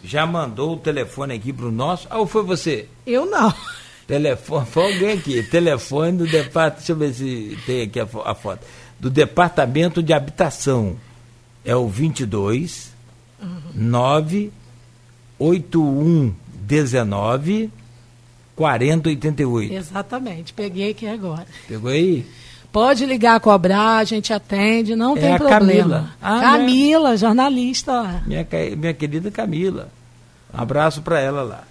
já 0.02 0.24
mandou 0.24 0.74
o 0.74 0.76
telefone 0.76 1.34
aqui 1.34 1.52
para 1.52 1.66
o 1.66 1.72
nosso. 1.72 2.06
Ah, 2.08 2.18
ou 2.18 2.26
foi 2.26 2.42
você? 2.44 2.86
Eu 3.04 3.26
não. 3.26 3.52
Telefone, 4.08 4.66
foi 4.66 4.94
alguém 4.94 5.12
aqui. 5.12 5.42
Telefone 5.42 6.16
do 6.16 6.26
departamento. 6.26 6.78
Deixa 6.78 6.92
eu 6.92 6.96
ver 6.96 7.12
se 7.12 7.58
tem 7.66 7.82
aqui 7.82 8.00
a, 8.00 8.08
a, 8.24 8.34
foto. 8.34 8.66
Do 8.98 9.10
Departamento 9.10 10.02
de 10.02 10.14
Habitação. 10.14 10.96
É 11.62 11.76
o 11.76 11.86
22 11.86 12.90
uhum. 13.40 13.60
98119 15.38 17.70
4088. 18.56 19.74
Exatamente. 19.74 20.54
Peguei 20.54 20.92
aqui 20.92 21.06
agora. 21.06 21.46
Pegou 21.68 21.90
aí? 21.90 22.24
Pode 22.72 23.04
ligar 23.04 23.38
cobrar, 23.40 23.98
a 23.98 24.04
gente 24.04 24.32
atende, 24.32 24.96
não 24.96 25.18
é 25.18 25.20
tem 25.20 25.36
problema. 25.36 25.60
Camila. 25.60 26.10
Ah, 26.22 26.40
Camila, 26.40 27.08
minha... 27.08 27.16
jornalista. 27.18 28.22
Minha, 28.26 28.46
minha 28.74 28.94
querida 28.94 29.30
Camila. 29.30 29.90
Um 30.52 30.60
abraço 30.62 31.02
para 31.02 31.20
ela 31.20 31.42
lá. 31.42 31.64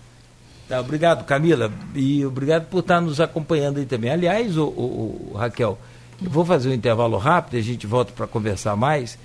Tá, 0.68 0.82
obrigado, 0.82 1.24
Camila. 1.24 1.72
E 1.96 2.26
obrigado 2.26 2.66
por 2.66 2.80
estar 2.80 3.00
nos 3.00 3.22
acompanhando 3.22 3.78
aí 3.78 3.86
também. 3.86 4.12
Aliás, 4.12 4.58
o, 4.58 4.66
o, 4.66 5.32
o 5.32 5.38
Raquel, 5.38 5.78
eu 6.22 6.30
vou 6.30 6.44
fazer 6.44 6.70
um 6.70 6.74
intervalo 6.74 7.18
rápido, 7.18 7.58
a 7.58 7.62
gente 7.62 7.88
volta 7.88 8.12
para 8.12 8.28
conversar 8.28 8.76
mais. 8.76 9.18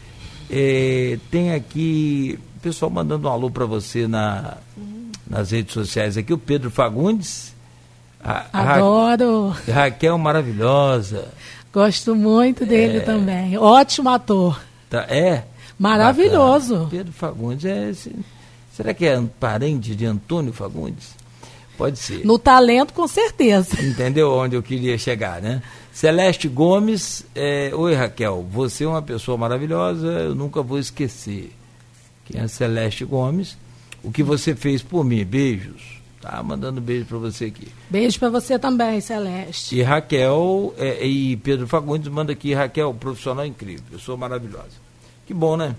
É, 0.50 1.18
tem 1.30 1.52
aqui 1.52 2.38
o 2.56 2.61
pessoal 2.61 2.90
mandando 2.90 3.26
um 3.26 3.30
alô 3.30 3.50
para 3.50 3.64
você 3.64 4.06
na, 4.06 4.58
nas 5.28 5.50
redes 5.50 5.72
sociais 5.72 6.16
aqui, 6.16 6.32
o 6.32 6.38
Pedro 6.38 6.70
Fagundes. 6.70 7.52
A, 8.22 8.75
Adoro. 8.76 9.49
Ra 9.49 9.84
Raquel 9.84 10.16
maravilhosa. 10.16 11.28
Gosto 11.72 12.14
muito 12.14 12.64
dele 12.64 12.99
é... 12.99 13.00
também. 13.00 13.58
Ótimo 13.58 14.11
ator. 14.11 14.61
Tá, 14.88 15.06
é? 15.08 15.44
Maravilhoso. 15.76 16.75
Bacana. 16.75 16.90
Pedro 16.90 17.12
Fagundes 17.12 17.64
é. 17.64 17.92
Será 18.72 18.94
que 18.94 19.06
é 19.06 19.20
parente 19.40 19.96
de 19.96 20.06
Antônio 20.06 20.52
Fagundes? 20.52 21.22
Pode 21.76 21.99
ser. 21.99 22.25
No 22.25 22.38
talento, 22.38 22.93
com 22.93 23.07
certeza. 23.09 23.83
Entendeu 23.83 24.33
onde 24.33 24.55
eu 24.55 24.62
queria 24.62 24.97
chegar, 24.99 25.41
né? 25.41 25.62
Celeste 25.93 26.49
Gomes, 26.49 27.25
é... 27.35 27.71
oi 27.75 27.95
Raquel, 27.95 28.47
você 28.50 28.85
é 28.85 28.88
uma 28.88 29.02
pessoa 29.02 29.37
maravilhosa, 29.37 30.07
eu 30.07 30.35
nunca 30.35 30.62
vou 30.62 30.79
esquecer. 30.79 31.52
Quem 32.25 32.41
é 32.41 32.49
Celeste 32.49 33.05
Gomes? 33.05 33.57
O 34.02 34.11
que 34.11 34.23
você 34.23 34.55
fez 34.55 34.83
por 34.83 35.05
mim, 35.05 35.25
beijos. 35.25 36.00
Tá 36.21 36.41
mandando 36.41 36.81
beijo 36.81 37.07
para 37.07 37.19
você 37.19 37.47
aqui. 37.47 37.69
Beijo 37.91 38.19
para 38.19 38.31
você 38.31 38.57
também, 38.59 39.00
Celeste. 39.00 39.75
E 39.76 39.83
Raquel 39.83 40.73
é, 40.79 41.05
e 41.05 41.37
Pedro 41.37 41.67
Fagundes 41.67 42.09
manda 42.09 42.33
aqui, 42.33 42.55
Raquel, 42.55 42.95
profissional 42.95 43.45
incrível, 43.45 43.85
eu 43.91 43.99
sou 43.99 44.17
maravilhosa. 44.17 44.81
Que 45.26 45.35
bom, 45.35 45.57
né? 45.57 45.75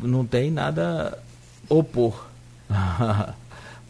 Não 0.00 0.24
tem 0.24 0.50
nada 0.50 1.18
opor. 1.68 2.26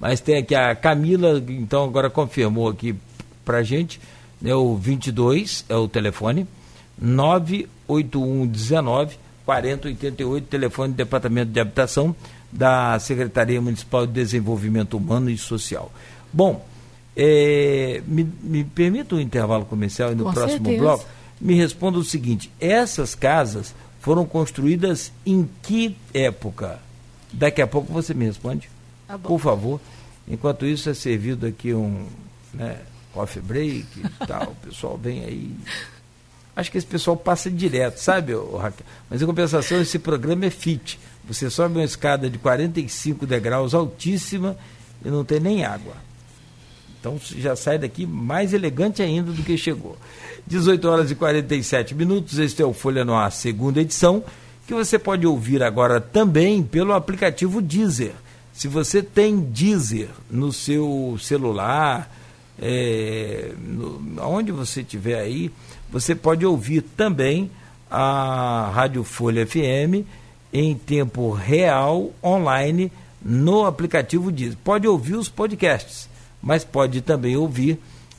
Mas 0.02 0.20
tem 0.20 0.36
aqui 0.36 0.54
a 0.54 0.74
Camila, 0.74 1.42
então 1.48 1.84
agora 1.84 2.10
confirmou 2.10 2.68
aqui 2.68 2.94
pra 3.44 3.62
gente, 3.62 4.00
né, 4.40 4.52
o 4.52 4.74
22 4.76 5.64
é 5.68 5.76
o 5.76 5.86
telefone, 5.86 6.44
98119 7.00 9.16
4088, 9.46 10.46
telefone 10.46 10.92
do 10.92 10.96
Departamento 10.96 11.52
de 11.52 11.60
Habitação 11.60 12.16
da 12.50 12.98
Secretaria 12.98 13.60
Municipal 13.60 14.04
de 14.06 14.12
Desenvolvimento 14.12 14.96
Humano 14.96 15.30
e 15.30 15.38
Social. 15.38 15.92
Bom, 16.32 16.66
é, 17.16 18.02
me, 18.06 18.28
me 18.42 18.64
permita 18.64 19.14
um 19.14 19.20
intervalo 19.20 19.64
comercial 19.64 20.10
e 20.10 20.16
no 20.16 20.24
Com 20.24 20.32
próximo 20.32 20.64
certeza. 20.64 20.82
bloco 20.82 21.04
me 21.40 21.54
responda 21.54 21.98
o 21.98 22.04
seguinte: 22.04 22.50
essas 22.58 23.14
casas 23.14 23.72
foram 24.00 24.24
construídas 24.24 25.12
em 25.24 25.48
que 25.62 25.96
época? 26.12 26.80
Daqui 27.32 27.62
a 27.62 27.68
pouco 27.68 27.92
você 27.92 28.12
me 28.14 28.24
responde, 28.24 28.68
tá 29.18 29.28
por 29.28 29.38
favor. 29.38 29.80
Enquanto 30.26 30.66
isso 30.66 30.88
é 30.88 30.94
servido 30.94 31.46
aqui 31.46 31.74
um 31.74 32.06
né, 32.54 32.78
coffee 33.12 33.42
break 33.42 33.86
e 33.96 34.08
tal, 34.26 34.52
o 34.52 34.66
pessoal 34.66 34.96
vem 34.96 35.24
aí. 35.24 35.50
Acho 36.54 36.70
que 36.70 36.78
esse 36.78 36.86
pessoal 36.86 37.16
passa 37.16 37.50
direto, 37.50 37.98
sabe, 37.98 38.34
Raquel? 38.34 38.86
Mas 39.08 39.22
em 39.22 39.26
compensação, 39.26 39.80
esse 39.80 39.98
programa 39.98 40.44
é 40.44 40.50
fit. 40.50 40.98
Você 41.26 41.48
sobe 41.48 41.76
uma 41.76 41.84
escada 41.84 42.28
de 42.28 42.38
45 42.38 43.26
degraus 43.26 43.74
altíssima 43.74 44.56
e 45.04 45.08
não 45.08 45.24
tem 45.24 45.40
nem 45.40 45.64
água. 45.64 45.94
Então 47.00 47.18
já 47.20 47.56
sai 47.56 47.78
daqui 47.78 48.06
mais 48.06 48.52
elegante 48.52 49.02
ainda 49.02 49.32
do 49.32 49.42
que 49.42 49.56
chegou. 49.56 49.96
18 50.46 50.88
horas 50.88 51.10
e 51.10 51.14
47 51.14 51.94
minutos, 51.94 52.38
este 52.38 52.62
é 52.62 52.64
o 52.64 52.72
Folha 52.72 53.04
no 53.04 53.14
Ar, 53.14 53.32
segunda 53.32 53.80
edição, 53.80 54.22
que 54.66 54.74
você 54.74 54.98
pode 54.98 55.26
ouvir 55.26 55.62
agora 55.62 56.00
também 56.00 56.62
pelo 56.62 56.92
aplicativo 56.92 57.60
Deezer. 57.60 58.12
Se 58.52 58.68
você 58.68 59.02
tem 59.02 59.40
Deezer 59.40 60.08
no 60.30 60.52
seu 60.52 61.16
celular, 61.20 62.10
é, 62.60 63.52
no, 63.58 64.22
onde 64.22 64.52
você 64.52 64.82
estiver 64.82 65.18
aí, 65.18 65.50
você 65.90 66.14
pode 66.14 66.44
ouvir 66.44 66.82
também 66.82 67.50
a 67.90 68.70
Rádio 68.74 69.04
Folha 69.04 69.46
FM 69.46 70.06
em 70.52 70.74
tempo 70.74 71.30
real, 71.32 72.10
online, 72.22 72.92
no 73.20 73.64
aplicativo 73.64 74.30
Deezer. 74.30 74.58
Pode 74.62 74.86
ouvir 74.86 75.14
os 75.14 75.28
podcasts, 75.28 76.08
mas 76.42 76.64
pode 76.64 77.00
também 77.00 77.36
ouvir 77.36 77.78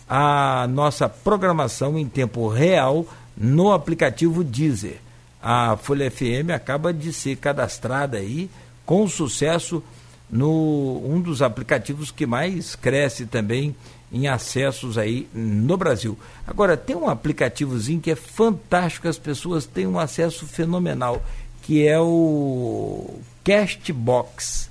a 0.09 0.67
nossa 0.69 1.07
programação 1.07 1.97
em 1.97 2.07
tempo 2.07 2.47
real 2.47 3.05
no 3.37 3.71
aplicativo 3.71 4.43
Deezer. 4.43 4.97
A 5.41 5.75
Folha 5.77 6.09
FM 6.09 6.51
acaba 6.53 6.93
de 6.93 7.11
ser 7.11 7.35
cadastrada 7.37 8.17
aí 8.17 8.49
com 8.85 9.07
sucesso 9.07 9.83
no 10.29 11.01
um 11.05 11.21
dos 11.21 11.41
aplicativos 11.41 12.11
que 12.11 12.25
mais 12.25 12.75
cresce 12.75 13.25
também 13.25 13.75
em 14.11 14.27
acessos 14.27 14.97
aí 14.97 15.27
no 15.33 15.75
Brasil. 15.75 16.17
Agora 16.45 16.77
tem 16.77 16.95
um 16.95 17.09
aplicativozinho 17.09 17.99
que 17.99 18.11
é 18.11 18.15
fantástico, 18.15 19.07
as 19.07 19.17
pessoas 19.17 19.65
têm 19.65 19.87
um 19.87 19.97
acesso 19.99 20.45
fenomenal 20.45 21.23
que 21.63 21.87
é 21.87 21.99
o 21.99 23.19
Castbox. 23.43 24.69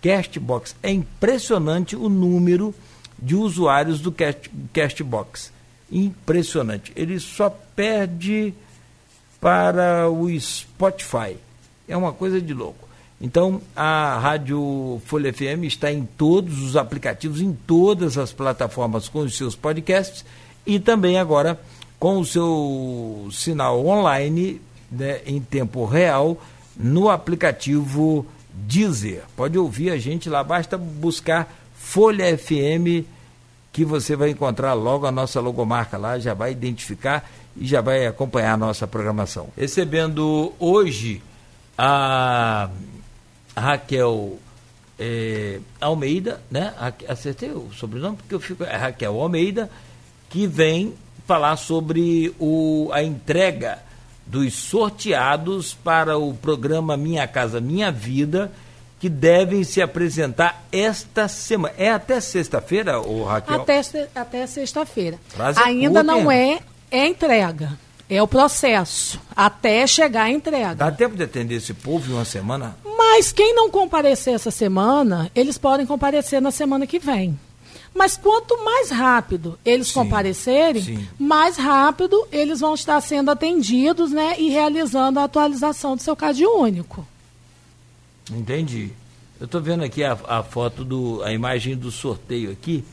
Castbox. 0.00 0.74
É 0.82 0.90
impressionante 0.90 1.94
o 1.94 2.08
número 2.08 2.74
de 3.18 3.34
usuários 3.34 4.00
do 4.00 4.10
Cast, 4.10 4.50
Castbox. 4.72 5.52
Impressionante. 5.90 6.92
Ele 6.96 7.18
só 7.18 7.50
perde 7.50 8.54
para 9.40 10.08
o 10.08 10.28
Spotify. 10.38 11.36
É 11.88 11.96
uma 11.96 12.12
coisa 12.12 12.40
de 12.40 12.54
louco. 12.54 12.88
Então, 13.20 13.60
a 13.76 14.18
Rádio 14.18 15.00
Folha 15.04 15.32
FM 15.32 15.64
está 15.64 15.92
em 15.92 16.06
todos 16.16 16.62
os 16.62 16.74
aplicativos, 16.74 17.40
em 17.40 17.52
todas 17.52 18.16
as 18.16 18.32
plataformas 18.32 19.08
com 19.08 19.20
os 19.20 19.36
seus 19.36 19.54
podcasts 19.54 20.24
e 20.64 20.80
também 20.80 21.18
agora 21.18 21.60
com 21.98 22.18
o 22.18 22.24
seu 22.24 23.28
sinal 23.30 23.86
online 23.86 24.60
né, 24.90 25.20
em 25.26 25.38
tempo 25.40 25.84
real 25.84 26.40
no 26.74 27.10
aplicativo 27.10 28.24
Deezer. 28.52 29.22
Pode 29.36 29.58
ouvir 29.58 29.90
a 29.90 29.98
gente 29.98 30.30
lá, 30.30 30.42
basta 30.42 30.78
buscar 30.78 31.52
Folha 31.74 32.36
FM 32.36 33.04
que 33.72 33.84
você 33.84 34.16
vai 34.16 34.30
encontrar 34.30 34.72
logo 34.72 35.06
a 35.06 35.12
nossa 35.12 35.40
logomarca 35.40 35.96
lá, 35.96 36.18
já 36.18 36.34
vai 36.34 36.52
identificar 36.52 37.28
e 37.56 37.66
já 37.66 37.80
vai 37.80 38.06
acompanhar 38.06 38.54
a 38.54 38.56
nossa 38.56 38.86
programação. 38.86 39.48
Recebendo 39.56 40.52
hoje 40.58 41.22
a 41.78 42.68
Raquel 43.56 44.38
é, 44.98 45.60
Almeida, 45.80 46.40
né? 46.50 46.74
Acertei 47.08 47.50
o 47.50 47.72
sobrenome 47.72 48.16
porque 48.16 48.34
eu 48.34 48.40
fico. 48.40 48.64
É 48.64 48.76
Raquel 48.76 49.18
Almeida, 49.18 49.70
que 50.28 50.46
vem 50.46 50.94
falar 51.26 51.56
sobre 51.56 52.34
o, 52.38 52.90
a 52.92 53.02
entrega 53.02 53.78
dos 54.26 54.54
sorteados 54.54 55.74
para 55.74 56.18
o 56.18 56.34
programa 56.34 56.96
Minha 56.96 57.26
Casa 57.26 57.60
Minha 57.60 57.90
Vida, 57.90 58.52
que 59.00 59.08
devem 59.08 59.64
se 59.64 59.80
apresentar 59.80 60.64
esta 60.70 61.26
semana. 61.28 61.74
É 61.78 61.90
até 61.90 62.20
sexta-feira, 62.20 63.00
o 63.00 63.24
Raquel? 63.24 63.62
Até, 63.62 63.80
até 64.14 64.46
sexta-feira. 64.46 65.18
Ainda 65.64 66.02
não 66.02 66.30
é, 66.30 66.60
é 66.90 67.06
entrega. 67.06 67.78
É 68.10 68.20
o 68.20 68.26
processo, 68.26 69.20
até 69.36 69.86
chegar 69.86 70.24
à 70.24 70.30
entrega. 70.30 70.74
Dá 70.74 70.90
tempo 70.90 71.16
de 71.16 71.22
atender 71.22 71.54
esse 71.54 71.72
povo 71.72 72.10
em 72.10 72.14
uma 72.14 72.24
semana? 72.24 72.76
Mas 72.84 73.30
quem 73.30 73.54
não 73.54 73.70
comparecer 73.70 74.34
essa 74.34 74.50
semana, 74.50 75.30
eles 75.32 75.56
podem 75.56 75.86
comparecer 75.86 76.42
na 76.42 76.50
semana 76.50 76.88
que 76.88 76.98
vem. 76.98 77.38
Mas 77.94 78.16
quanto 78.16 78.64
mais 78.64 78.90
rápido 78.90 79.56
eles 79.64 79.88
sim, 79.88 79.94
comparecerem, 79.94 80.82
sim. 80.82 81.08
mais 81.16 81.56
rápido 81.56 82.26
eles 82.32 82.58
vão 82.58 82.74
estar 82.74 83.00
sendo 83.00 83.30
atendidos 83.30 84.10
né, 84.10 84.34
e 84.38 84.48
realizando 84.48 85.20
a 85.20 85.24
atualização 85.24 85.94
do 85.94 86.02
seu 86.02 86.16
CAD 86.16 86.44
único. 86.44 87.06
Entendi. 88.28 88.90
Eu 89.38 89.46
estou 89.46 89.60
vendo 89.60 89.84
aqui 89.84 90.02
a, 90.02 90.18
a, 90.26 90.42
foto 90.42 90.84
do. 90.84 91.22
a 91.22 91.32
imagem 91.32 91.76
do 91.76 91.90
sorteio 91.90 92.50
aqui. 92.50 92.84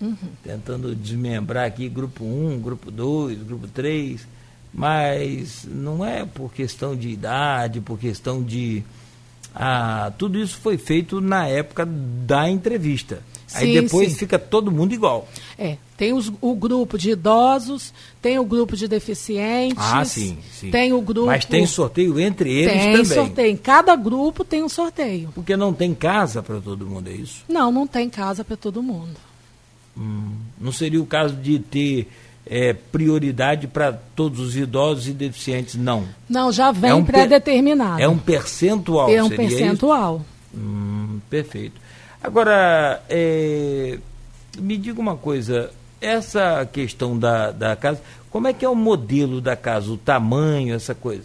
Uhum. 0.00 0.16
Tentando 0.42 0.94
desmembrar 0.94 1.66
aqui 1.66 1.88
grupo 1.88 2.24
1, 2.24 2.58
grupo 2.60 2.90
2, 2.90 3.42
grupo 3.42 3.68
3. 3.68 4.26
Mas 4.72 5.64
não 5.66 6.04
é 6.04 6.24
por 6.24 6.52
questão 6.52 6.96
de 6.96 7.08
idade, 7.08 7.80
por 7.80 7.98
questão 7.98 8.42
de. 8.42 8.82
Ah, 9.54 10.10
tudo 10.16 10.38
isso 10.38 10.56
foi 10.56 10.78
feito 10.78 11.20
na 11.20 11.46
época 11.46 11.86
da 11.86 12.48
entrevista. 12.48 13.22
Aí 13.54 13.80
depois 13.80 14.12
sim. 14.12 14.18
fica 14.18 14.38
todo 14.38 14.70
mundo 14.70 14.94
igual. 14.94 15.28
É, 15.58 15.76
tem 15.96 16.12
os, 16.12 16.32
o 16.40 16.54
grupo 16.54 16.96
de 16.96 17.10
idosos, 17.10 17.92
tem 18.20 18.38
o 18.38 18.44
grupo 18.44 18.76
de 18.76 18.88
deficientes. 18.88 19.76
Ah, 19.78 20.04
sim, 20.04 20.38
sim. 20.50 20.70
Tem 20.70 20.92
o 20.92 21.00
grupo. 21.00 21.26
Mas 21.26 21.44
tem 21.44 21.66
sorteio 21.66 22.18
entre 22.18 22.50
eles 22.50 22.72
tem 22.72 22.80
também. 22.80 23.04
Tem 23.04 23.04
sorteio. 23.04 23.58
Cada 23.58 23.94
grupo 23.94 24.44
tem 24.44 24.62
um 24.62 24.68
sorteio. 24.68 25.30
Porque 25.34 25.56
não 25.56 25.72
tem 25.72 25.94
casa 25.94 26.42
para 26.42 26.60
todo 26.60 26.86
mundo, 26.86 27.08
é 27.08 27.12
isso? 27.12 27.44
Não, 27.48 27.70
não 27.70 27.86
tem 27.86 28.08
casa 28.08 28.42
para 28.42 28.56
todo 28.56 28.82
mundo. 28.82 29.16
Hum, 29.96 30.32
não 30.58 30.72
seria 30.72 31.02
o 31.02 31.06
caso 31.06 31.36
de 31.36 31.58
ter 31.58 32.08
é, 32.46 32.72
prioridade 32.72 33.66
para 33.66 33.92
todos 33.92 34.40
os 34.40 34.56
idosos 34.56 35.08
e 35.08 35.12
deficientes, 35.12 35.74
não. 35.74 36.06
Não, 36.28 36.52
já 36.52 36.72
vem 36.72 36.90
é 36.90 36.94
um 36.94 37.04
pré-determinado. 37.04 38.02
É 38.02 38.08
um 38.08 38.18
percentual. 38.18 39.10
É 39.10 39.22
um 39.22 39.28
percentual. 39.28 40.22
Hum, 40.54 41.20
perfeito. 41.30 41.80
Agora, 42.22 43.02
é, 43.08 43.98
me 44.58 44.76
diga 44.76 45.00
uma 45.00 45.16
coisa, 45.16 45.70
essa 46.00 46.64
questão 46.66 47.18
da, 47.18 47.50
da 47.50 47.74
casa, 47.76 48.00
como 48.30 48.48
é 48.48 48.52
que 48.52 48.64
é 48.64 48.68
o 48.68 48.74
modelo 48.74 49.40
da 49.40 49.56
casa, 49.56 49.90
o 49.90 49.96
tamanho, 49.96 50.74
essa 50.74 50.94
coisa? 50.94 51.24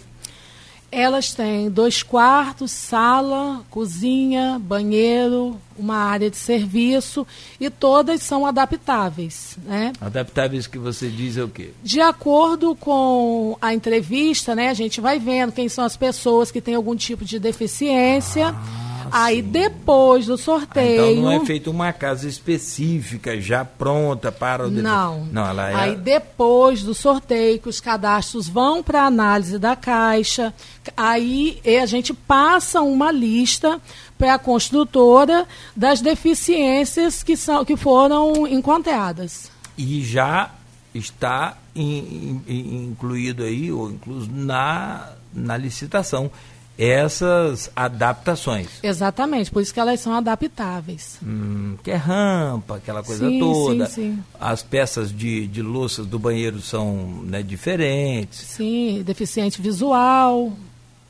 Elas 0.92 1.34
têm 1.34 1.70
dois 1.70 2.02
quartos, 2.02 2.72
sala, 2.72 3.62
cozinha, 3.70 4.58
banheiro, 4.60 5.60
uma 5.78 5.98
área 5.98 6.30
de 6.30 6.38
serviço 6.38 7.28
e 7.60 7.70
todas 7.70 8.24
são 8.24 8.46
adaptáveis. 8.46 9.58
Né? 9.66 9.92
Adaptáveis 10.00 10.66
que 10.66 10.78
você 10.78 11.10
diz 11.10 11.38
é 11.38 11.44
o 11.44 11.50
quê? 11.50 11.72
De 11.84 12.00
acordo 12.00 12.76
com 12.76 13.58
a 13.62 13.74
entrevista, 13.74 14.56
né, 14.56 14.70
a 14.70 14.74
gente 14.74 15.02
vai 15.02 15.20
vendo 15.20 15.52
quem 15.52 15.68
são 15.68 15.84
as 15.84 15.98
pessoas 15.98 16.52
que 16.52 16.62
têm 16.62 16.76
algum 16.76 16.96
tipo 16.96 17.26
de 17.26 17.38
deficiência. 17.38 18.50
Ah 18.50 18.87
Aí 19.12 19.42
depois 19.42 20.26
do 20.26 20.38
sorteio. 20.38 21.04
Ah, 21.04 21.12
então 21.12 21.24
não 21.24 21.32
é 21.32 21.46
feita 21.46 21.70
uma 21.70 21.92
casa 21.94 22.28
específica 22.28 23.40
já 23.40 23.64
pronta 23.64 24.32
para 24.32 24.68
o 24.68 24.72
Não. 24.72 25.26
Não, 25.32 25.46
ela 25.48 25.70
é... 25.70 25.76
Aí 25.76 25.96
depois 25.96 26.84
do 26.84 26.94
sorteio 26.94 27.60
que 27.60 27.70
os 27.70 27.80
cadastros 27.80 28.48
vão 28.48 28.84
para 28.84 29.04
análise 29.06 29.58
da 29.58 29.76
caixa, 29.76 30.54
aí 30.96 31.62
a 31.82 31.86
gente 31.86 32.14
passa 32.14 32.82
uma 32.82 33.12
lista 33.12 33.80
para 34.18 34.34
a 34.34 34.40
construtora 34.40 35.46
das 35.76 36.02
deficiências 36.02 37.24
que 37.24 37.38
são 37.38 37.64
que 37.64 37.78
foram 37.78 38.48
encontradas. 38.48 39.52
E 39.78 40.04
já 40.04 40.52
está 40.94 41.58
in, 41.76 42.42
in, 42.48 42.88
incluído 42.90 43.44
aí 43.44 43.72
ou 43.72 43.92
incluso 43.92 44.30
na 44.32 45.14
na 45.34 45.56
licitação 45.56 46.32
essas 46.78 47.72
adaptações. 47.76 48.68
Exatamente, 48.84 49.50
por 49.50 49.62
isso 49.62 49.74
que 49.74 49.80
elas 49.80 50.00
são 50.00 50.14
adaptáveis. 50.14 51.18
Hum, 51.24 51.76
que 51.84 51.90
é 51.90 51.96
rampa, 51.96 52.76
aquela 52.76 53.02
coisa 53.02 53.28
sim, 53.28 53.40
toda. 53.40 53.88
Sim, 53.88 53.94
sim. 53.94 54.24
As 54.40 54.62
peças 54.62 55.12
de, 55.12 55.48
de 55.48 55.62
louças 55.62 56.06
do 56.06 56.20
banheiro 56.20 56.62
são 56.62 57.24
né, 57.24 57.42
diferentes. 57.42 58.40
Sim, 58.40 59.02
deficiente 59.04 59.62
visual. 59.62 60.54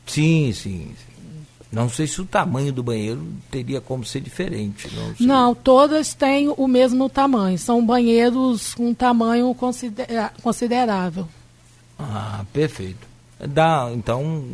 Sim, 0.06 0.52
sim, 0.54 0.92
sim. 0.96 1.08
Não 1.70 1.90
sei 1.90 2.06
se 2.06 2.18
o 2.20 2.24
tamanho 2.24 2.72
do 2.72 2.82
banheiro 2.82 3.26
teria 3.50 3.78
como 3.78 4.02
ser 4.02 4.20
diferente. 4.20 4.88
Não, 5.20 5.26
não 5.26 5.54
todas 5.54 6.14
têm 6.14 6.48
o 6.48 6.66
mesmo 6.66 7.10
tamanho. 7.10 7.58
São 7.58 7.84
banheiros 7.84 8.72
com 8.72 8.94
tamanho 8.94 9.54
considera 9.54 10.32
considerável. 10.42 11.28
Ah, 11.98 12.42
perfeito. 12.54 13.06
Dá, 13.38 13.90
então, 13.94 14.44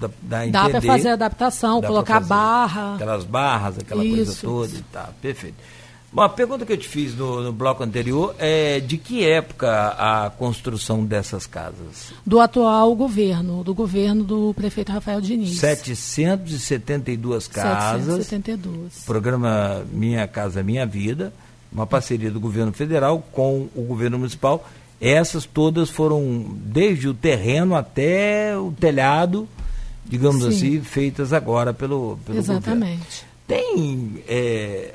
dá, 0.00 0.10
dá, 0.22 0.46
dá 0.46 0.70
para 0.70 0.80
fazer 0.80 1.10
adaptação, 1.10 1.82
colocar 1.82 2.20
barra. 2.20 2.94
Aquelas 2.94 3.24
barras, 3.24 3.78
aquela 3.78 4.04
isso, 4.04 4.46
coisa 4.46 4.72
toda 4.72 4.78
e 4.78 4.82
tá, 4.92 5.10
perfeito. 5.20 5.56
Bom, 6.12 6.22
a 6.22 6.28
pergunta 6.28 6.66
que 6.66 6.72
eu 6.72 6.76
te 6.76 6.88
fiz 6.88 7.14
no, 7.14 7.40
no, 7.40 7.52
bloco 7.52 7.84
anterior 7.84 8.34
é 8.36 8.80
de 8.80 8.98
que 8.98 9.24
época 9.24 9.94
a 9.96 10.28
construção 10.30 11.04
dessas 11.04 11.46
casas? 11.46 12.12
Do 12.26 12.40
atual 12.40 12.92
governo, 12.96 13.62
do 13.62 13.72
governo 13.72 14.24
do 14.24 14.52
prefeito 14.54 14.90
Rafael 14.90 15.20
Diniz. 15.20 15.60
772 15.60 17.46
casas. 17.46 18.26
772. 18.26 19.04
Programa 19.06 19.84
Minha 19.92 20.26
Casa 20.26 20.64
Minha 20.64 20.84
Vida, 20.84 21.32
uma 21.72 21.86
parceria 21.86 22.30
do 22.30 22.40
governo 22.40 22.72
federal 22.72 23.24
com 23.30 23.68
o 23.76 23.82
governo 23.82 24.18
municipal. 24.18 24.68
Essas 25.00 25.44
todas 25.46 25.90
foram 25.90 26.44
desde 26.56 27.08
o 27.08 27.14
terreno 27.14 27.76
até 27.76 28.58
o 28.58 28.72
telhado 28.72 29.48
digamos 30.06 30.42
Sim. 30.42 30.48
assim, 30.48 30.80
feitas 30.80 31.32
agora 31.32 31.72
pelo, 31.72 32.18
pelo 32.24 32.38
Exatamente. 32.38 32.98
Governo. 32.98 33.30
Tem, 33.46 34.22
é, 34.28 34.94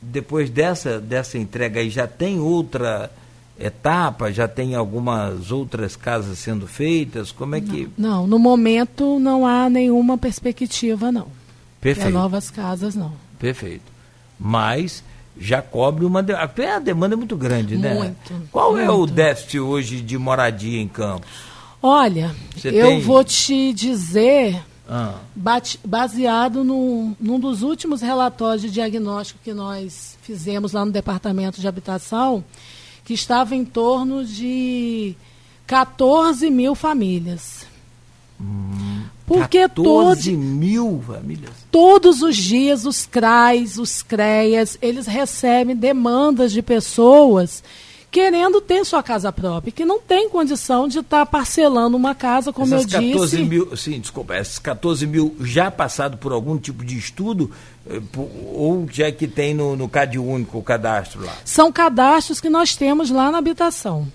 depois 0.00 0.48
dessa, 0.48 0.98
dessa 0.98 1.36
entrega 1.36 1.80
aí, 1.80 1.90
já 1.90 2.06
tem 2.06 2.40
outra 2.40 3.10
etapa? 3.58 4.32
Já 4.32 4.48
tem 4.48 4.74
algumas 4.74 5.52
outras 5.52 5.94
casas 5.96 6.38
sendo 6.38 6.66
feitas? 6.66 7.30
Como 7.30 7.54
é 7.54 7.60
não, 7.60 7.68
que. 7.68 7.88
Não, 7.96 8.26
no 8.26 8.38
momento 8.38 9.18
não 9.18 9.46
há 9.46 9.68
nenhuma 9.68 10.16
perspectiva, 10.16 11.12
não. 11.12 11.28
Perfeito. 11.80 12.10
Novas 12.10 12.50
casas, 12.50 12.94
não. 12.94 13.12
Perfeito. 13.38 13.84
Mas 14.38 15.04
já 15.38 15.60
cobre 15.60 16.04
uma. 16.04 16.22
De... 16.22 16.32
A 16.32 16.46
demanda 16.78 17.14
é 17.14 17.16
muito 17.16 17.36
grande, 17.36 17.74
muito, 17.76 17.88
né? 17.88 17.94
Muito. 17.94 18.48
Qual 18.50 18.78
é 18.78 18.90
o 18.90 19.06
déficit 19.06 19.60
hoje 19.60 20.00
de 20.00 20.16
moradia 20.16 20.80
em 20.80 20.88
Campos? 20.88 21.49
Olha, 21.82 22.34
Você 22.54 22.68
eu 22.68 22.86
tem... 22.86 23.00
vou 23.00 23.24
te 23.24 23.72
dizer, 23.72 24.62
ah. 24.88 25.14
bate, 25.34 25.80
baseado 25.84 26.62
num, 26.62 27.16
num 27.18 27.40
dos 27.40 27.62
últimos 27.62 28.02
relatórios 28.02 28.62
de 28.62 28.70
diagnóstico 28.70 29.40
que 29.42 29.54
nós 29.54 30.18
fizemos 30.22 30.72
lá 30.72 30.84
no 30.84 30.92
Departamento 30.92 31.60
de 31.60 31.66
Habitação, 31.66 32.44
que 33.04 33.14
estava 33.14 33.54
em 33.56 33.64
torno 33.64 34.24
de 34.24 35.16
14 35.66 36.50
mil 36.50 36.74
famílias. 36.74 37.66
Hum, 38.38 39.04
Porque 39.26 39.60
14 39.60 40.36
mil 40.36 41.02
famílias? 41.06 41.52
Todos 41.70 42.20
os 42.20 42.36
dias 42.36 42.84
os 42.84 43.06
CRAs, 43.06 43.78
os 43.78 44.02
CREAS, 44.02 44.76
eles 44.82 45.06
recebem 45.06 45.76
demandas 45.76 46.52
de 46.52 46.60
pessoas 46.60 47.62
querendo 48.10 48.60
ter 48.60 48.84
sua 48.84 49.02
casa 49.02 49.32
própria, 49.32 49.72
que 49.72 49.84
não 49.84 50.00
tem 50.00 50.28
condição 50.28 50.88
de 50.88 50.98
estar 50.98 51.20
tá 51.20 51.26
parcelando 51.26 51.96
uma 51.96 52.14
casa, 52.14 52.52
como 52.52 52.74
Essas 52.74 52.92
eu 52.92 53.00
14 53.00 53.36
disse. 53.36 53.48
Mil, 53.48 53.76
sim, 53.76 54.00
desculpa, 54.00 54.36
esses 54.36 54.58
14 54.58 55.06
mil 55.06 55.36
já 55.40 55.70
passado 55.70 56.16
por 56.18 56.32
algum 56.32 56.58
tipo 56.58 56.84
de 56.84 56.98
estudo, 56.98 57.50
eh, 57.88 58.00
ou 58.52 58.88
já 58.90 59.10
que 59.12 59.28
tem 59.28 59.54
no, 59.54 59.76
no 59.76 59.88
CAD 59.88 60.18
único 60.18 60.58
o 60.58 60.62
cadastro 60.62 61.24
lá? 61.24 61.34
São 61.44 61.70
cadastros 61.70 62.40
que 62.40 62.50
nós 62.50 62.74
temos 62.74 63.10
lá 63.10 63.30
na 63.30 63.38
habitação. 63.38 64.10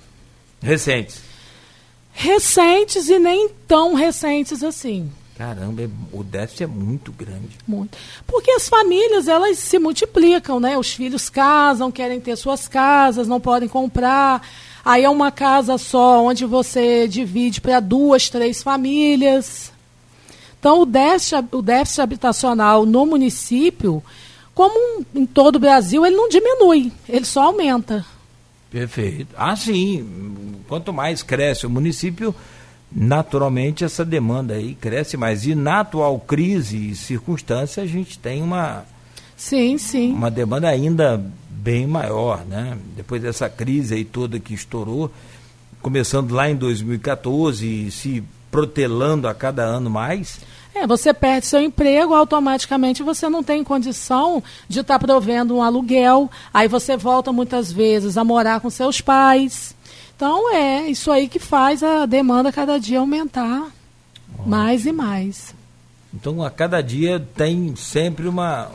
Recentes? 0.62 1.22
Recentes 2.12 3.08
e 3.08 3.20
nem 3.20 3.50
tão 3.68 3.94
recentes 3.94 4.64
assim. 4.64 5.10
Caramba, 5.38 5.82
é, 5.84 5.90
o 6.14 6.24
déficit 6.24 6.64
é 6.64 6.68
muito 6.68 7.12
grande. 7.12 7.58
Muito. 7.68 7.98
Porque 8.26 8.50
as 8.52 8.70
famílias, 8.70 9.28
elas 9.28 9.60
se 9.60 9.78
multiplicam, 9.78 10.60
né? 10.62 10.78
Os 10.78 10.94
filhos 10.94 11.30
casam, 11.30 11.92
querem 11.92 12.22
ter 12.22 12.38
suas 12.38 12.70
casas, 12.70 13.28
não 13.28 13.40
podem 13.40 13.68
comprar. 13.68 14.42
Aí 14.84 15.04
é 15.04 15.10
uma 15.10 15.32
casa 15.32 15.78
só, 15.78 16.24
onde 16.24 16.46
você 16.46 17.08
divide 17.08 17.60
para 17.60 17.82
duas, 17.82 18.30
três 18.30 18.64
famílias. 18.64 19.74
Então, 20.58 20.82
o 20.82 20.86
déficit, 20.86 21.46
o 21.52 21.62
déficit 21.62 22.02
habitacional 22.02 22.86
no 22.86 23.06
município, 23.06 24.02
como 24.54 25.06
em 25.14 25.26
todo 25.26 25.58
o 25.58 25.60
Brasil, 25.60 26.06
ele 26.06 26.16
não 26.16 26.30
diminui, 26.30 26.94
ele 27.10 27.26
só 27.26 27.44
aumenta. 27.44 28.06
Perfeito. 28.72 29.28
Ah, 29.38 29.56
sim. 29.56 30.56
Quanto 30.68 30.94
mais 30.94 31.22
cresce 31.22 31.66
o 31.66 31.70
município, 31.70 32.34
naturalmente 32.92 33.84
essa 33.84 34.06
demanda 34.06 34.54
aí 34.54 34.76
cresce 34.76 35.18
mais. 35.18 35.46
E 35.46 35.56
na 35.56 35.82
atual 35.82 36.20
crise 36.20 36.92
e 36.92 36.96
circunstância, 36.96 37.84
a 37.84 37.86
gente 37.86 38.18
tem 38.18 38.42
uma, 38.42 38.86
sim, 39.36 39.78
sim. 39.78 40.14
uma 40.14 40.32
demanda 40.32 40.68
ainda 40.68 41.24
bem 41.50 41.88
maior, 41.88 42.46
né? 42.46 42.78
Depois 42.96 43.22
dessa 43.22 43.50
crise 43.50 43.96
aí 43.96 44.06
toda 44.06 44.40
que 44.40 44.54
estourou, 44.54 45.12
começando 45.82 46.32
lá 46.32 46.50
em 46.50 46.56
2014 46.56 47.66
e 47.66 47.92
se 47.92 48.24
protelando 48.52 49.28
a 49.28 49.34
cada 49.34 49.64
ano 49.64 49.90
mais. 49.90 50.40
É, 50.74 50.88
você 50.88 51.14
perde 51.14 51.46
seu 51.46 51.62
emprego, 51.62 52.14
automaticamente 52.14 53.04
você 53.04 53.28
não 53.28 53.44
tem 53.44 53.64
condição 53.64 54.42
de 54.68 54.80
estar 54.80 55.00
tá 55.00 55.06
provendo 55.06 55.56
um 55.56 55.62
aluguel, 55.62 56.30
aí 56.54 56.68
você 56.68 56.96
volta 56.96 57.32
muitas 57.34 57.72
vezes 57.72 58.18
a 58.18 58.24
morar 58.24 58.60
com 58.62 58.70
seus 58.70 59.02
pais. 59.02 59.75
Então 60.16 60.54
é 60.54 60.88
isso 60.88 61.12
aí 61.12 61.28
que 61.28 61.40
faz 61.40 61.84
a 61.84 62.06
demanda 62.06 62.52
cada 62.52 62.80
dia 62.80 63.00
aumentar 63.00 63.70
mais 64.46 64.86
e 64.86 64.92
mais. 64.92 65.54
Então 66.14 66.42
a 66.42 66.50
cada 66.50 66.82
dia 66.82 67.20
tem 67.36 67.76
sempre 67.76 68.28
uma 68.28 68.72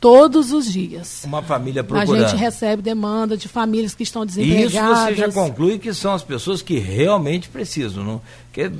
todos 0.00 0.52
os 0.52 0.70
dias. 0.70 1.22
Uma 1.24 1.42
família 1.42 1.82
procurando. 1.82 2.24
A 2.24 2.28
gente 2.28 2.38
recebe 2.38 2.80
demanda 2.80 3.36
de 3.36 3.48
famílias 3.48 3.94
que 3.94 4.04
estão 4.04 4.24
desempregadas. 4.24 4.72
Isso 4.72 5.04
você 5.06 5.14
já 5.16 5.32
conclui 5.32 5.78
que 5.78 5.92
são 5.92 6.14
as 6.14 6.22
pessoas 6.22 6.62
que 6.62 6.78
realmente 6.78 7.48
precisam, 7.48 8.04
não? 8.04 8.22
Porque 8.52 8.70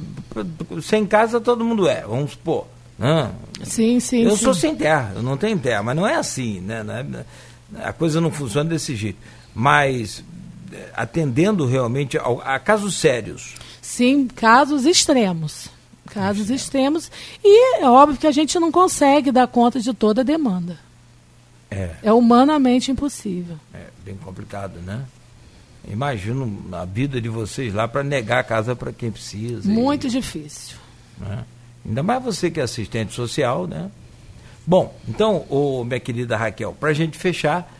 sem 0.83 1.05
casa 1.05 1.41
todo 1.41 1.65
mundo 1.65 1.89
é, 1.89 2.03
vamos 2.03 2.33
supor. 2.33 2.67
Não. 2.97 3.33
Sim, 3.63 3.99
sim. 4.01 4.23
Eu 4.23 4.37
sim. 4.37 4.45
sou 4.45 4.55
sem 4.55 4.75
terra, 4.75 5.13
eu 5.17 5.23
não 5.23 5.37
tenho 5.37 5.59
terra, 5.59 5.83
mas 5.83 5.97
não 5.97 6.07
é 6.07 6.17
assim, 6.17 6.61
né? 6.61 6.85
É, 7.77 7.85
a 7.89 7.93
coisa 7.93 8.21
não 8.21 8.31
funciona 8.31 8.71
desse 8.71 8.95
jeito. 8.95 9.19
Mas 9.55 10.23
atendendo 10.95 11.67
realmente 11.67 12.19
a, 12.19 12.55
a 12.55 12.59
casos 12.59 12.95
sérios. 12.95 13.55
Sim, 13.81 14.27
casos 14.27 14.85
extremos. 14.85 15.69
Casos 16.07 16.51
extremos. 16.51 17.11
E 17.45 17.83
é 17.83 17.89
óbvio 17.89 18.19
que 18.19 18.27
a 18.27 18.33
gente 18.33 18.59
não 18.59 18.73
consegue 18.73 19.31
dar 19.31 19.47
conta 19.47 19.81
de 19.81 19.93
toda 19.93 20.23
a 20.23 20.25
demanda. 20.25 20.79
É. 21.71 21.91
É 22.03 22.13
humanamente 22.13 22.91
impossível. 22.91 23.57
É 23.75 23.87
bem 24.05 24.17
complicado, 24.17 24.81
né? 24.81 25.05
Imagino 25.91 26.65
a 26.73 26.85
vida 26.85 27.21
de 27.21 27.29
vocês 27.29 27.73
lá 27.73 27.87
para 27.87 28.03
negar 28.03 28.41
a 28.41 28.45
casa 28.45 28.75
para 28.77 28.93
quem 28.93 29.11
precisa. 29.11 29.69
Muito 29.69 30.07
e, 30.07 30.11
difícil. 30.11 30.77
Né? 31.19 31.45
Ainda 31.87 32.03
mais 32.03 32.23
você 32.23 32.51
que 32.51 32.61
é 32.61 32.63
assistente 32.63 33.15
social, 33.15 33.67
né? 33.67 33.91
Bom, 34.67 34.95
então, 35.09 35.47
ô, 35.49 35.83
minha 35.85 35.99
querida 35.99 36.37
Raquel, 36.37 36.75
para 36.79 36.91
a 36.91 36.93
gente 36.93 37.17
fechar, 37.17 37.73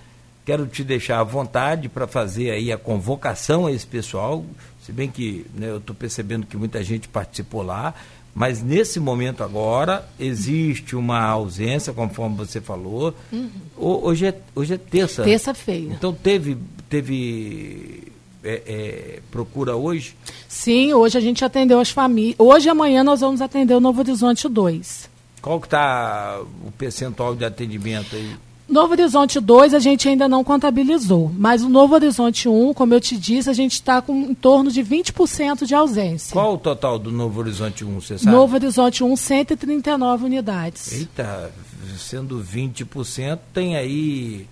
Quero 0.49 0.67
te 0.67 0.83
deixar 0.83 1.21
à 1.21 1.23
vontade 1.23 1.91
para 1.91 2.07
fazer 2.07 2.51
aí 2.51 2.73
a 2.73 2.79
convocação 2.79 3.67
a 3.67 3.71
esse 3.71 3.87
pessoal, 3.87 4.47
se 4.83 4.91
bem 4.91 5.11
que 5.11 5.45
né, 5.55 5.69
eu 5.69 5.77
estou 5.77 5.95
percebendo 5.95 6.47
que 6.47 6.57
muita 6.57 6.83
gente 6.83 7.07
participou 7.07 7.61
lá, 7.61 7.93
mas 8.35 8.63
nesse 8.63 8.99
momento 8.99 9.45
agora 9.45 10.09
existe 10.19 10.97
uma 10.97 11.23
ausência, 11.23 11.93
conforme 11.93 12.35
você 12.35 12.63
falou. 12.63 13.13
Uhum. 13.31 13.51
Hoje, 13.77 14.29
é, 14.29 14.41
hoje 14.55 14.73
é 14.73 14.79
terça. 14.79 15.23
Terça-feira. 15.23 15.93
Então 15.93 16.15
teve, 16.15 16.57
teve 16.89 18.11
é, 18.43 18.63
é, 18.67 19.21
procura 19.31 19.77
hoje? 19.77 20.17
Sim, 20.49 20.95
hoje 20.95 21.19
a 21.19 21.21
gente 21.21 21.45
atendeu 21.45 21.79
as 21.79 21.91
famílias. 21.91 22.37
Hoje 22.39 22.69
e 22.69 22.71
amanhã 22.71 23.05
nós 23.05 23.21
vamos 23.21 23.43
atender 23.43 23.75
o 23.75 23.81
Novo 23.81 24.01
Horizonte 24.01 24.49
2. 24.49 25.11
Qual 25.43 25.61
que 25.61 25.67
está 25.67 26.41
o 26.65 26.73
percentual 26.73 27.37
de 27.37 27.45
atendimento 27.45 28.17
aí? 28.17 28.48
Novo 28.69 28.93
Horizonte 28.93 29.41
2 29.41 29.73
a 29.73 29.79
gente 29.79 30.09
ainda 30.09 30.29
não 30.29 30.45
contabilizou, 30.45 31.33
mas 31.37 31.63
o 31.63 31.69
Novo 31.71 31.95
Horizonte 31.95 32.49
1, 32.49 32.75
como 32.75 32.93
eu 32.93 33.01
te 33.01 33.17
disse, 33.17 33.49
a 33.49 33.55
gente 33.55 33.73
está 33.73 34.03
com 34.03 34.15
em 34.15 34.35
torno 34.35 34.71
de 34.71 34.85
20% 34.85 35.65
de 35.65 35.75
ausência. 35.75 36.33
Qual 36.35 36.55
o 36.55 36.59
total 36.59 36.99
do 36.99 37.11
Novo 37.11 37.41
Horizonte 37.41 37.85
1, 37.85 38.01
você 38.01 38.19
sabe? 38.19 38.37
Novo 38.37 38.55
Horizonte 38.55 39.03
1, 39.03 39.17
139 39.17 40.27
unidades. 40.27 40.93
Eita, 40.93 41.51
sendo 41.97 42.45
20%, 42.45 43.39
tem 43.55 43.75
aí 43.77 44.47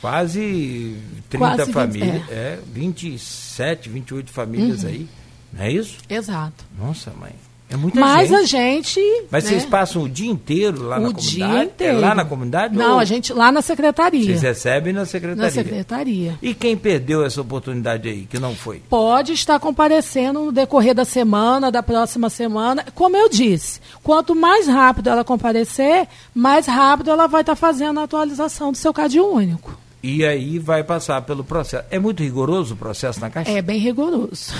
quase 0.00 0.98
30 1.30 1.38
quase 1.38 1.72
famílias, 1.72 2.22
20, 2.26 2.30
é. 2.30 2.34
é, 2.34 2.60
27, 2.70 3.88
28 3.88 4.30
famílias 4.30 4.82
uhum. 4.82 4.90
aí, 4.90 5.08
não 5.50 5.64
é 5.64 5.72
isso? 5.72 5.98
Exato. 6.10 6.64
Nossa, 6.78 7.10
mãe. 7.18 7.32
É 7.68 7.76
muita 7.76 7.98
Mas 7.98 8.28
gente. 8.28 8.40
a 8.40 8.44
gente. 8.44 9.00
Mas 9.30 9.44
né? 9.44 9.50
vocês 9.50 9.64
passam 9.64 10.02
o 10.02 10.08
dia 10.08 10.30
inteiro 10.30 10.82
lá 10.84 10.98
o 10.98 11.00
na 11.00 11.12
dia 11.12 11.44
comunidade? 11.44 11.70
Inteiro. 11.70 11.96
É 11.96 12.00
lá 12.00 12.14
na 12.14 12.24
comunidade? 12.24 12.76
Não, 12.76 12.94
ou... 12.94 12.98
a 12.98 13.04
gente 13.04 13.32
lá 13.32 13.50
na 13.50 13.62
secretaria. 13.62 14.24
Vocês 14.24 14.42
recebem 14.42 14.92
na 14.92 15.04
secretaria? 15.04 15.42
Na 15.44 15.50
secretaria. 15.50 16.38
E 16.40 16.54
quem 16.54 16.76
perdeu 16.76 17.24
essa 17.24 17.40
oportunidade 17.40 18.08
aí, 18.08 18.26
que 18.26 18.38
não 18.38 18.54
foi? 18.54 18.80
Pode 18.88 19.32
estar 19.32 19.58
comparecendo 19.58 20.44
no 20.44 20.52
decorrer 20.52 20.94
da 20.94 21.04
semana, 21.04 21.72
da 21.72 21.82
próxima 21.82 22.30
semana. 22.30 22.84
Como 22.94 23.16
eu 23.16 23.28
disse, 23.28 23.80
quanto 24.02 24.34
mais 24.34 24.68
rápido 24.68 25.08
ela 25.08 25.24
comparecer, 25.24 26.06
mais 26.34 26.66
rápido 26.66 27.10
ela 27.10 27.26
vai 27.26 27.40
estar 27.40 27.56
fazendo 27.56 27.98
a 27.98 28.04
atualização 28.04 28.72
do 28.72 28.78
seu 28.78 28.92
CAD 28.92 29.18
único. 29.18 29.76
E 30.02 30.22
aí 30.22 30.58
vai 30.58 30.84
passar 30.84 31.22
pelo 31.22 31.42
processo. 31.42 31.86
É 31.90 31.98
muito 31.98 32.22
rigoroso 32.22 32.74
o 32.74 32.76
processo 32.76 33.18
na 33.20 33.30
Caixa? 33.30 33.50
É 33.50 33.62
bem 33.62 33.78
rigoroso. 33.78 34.52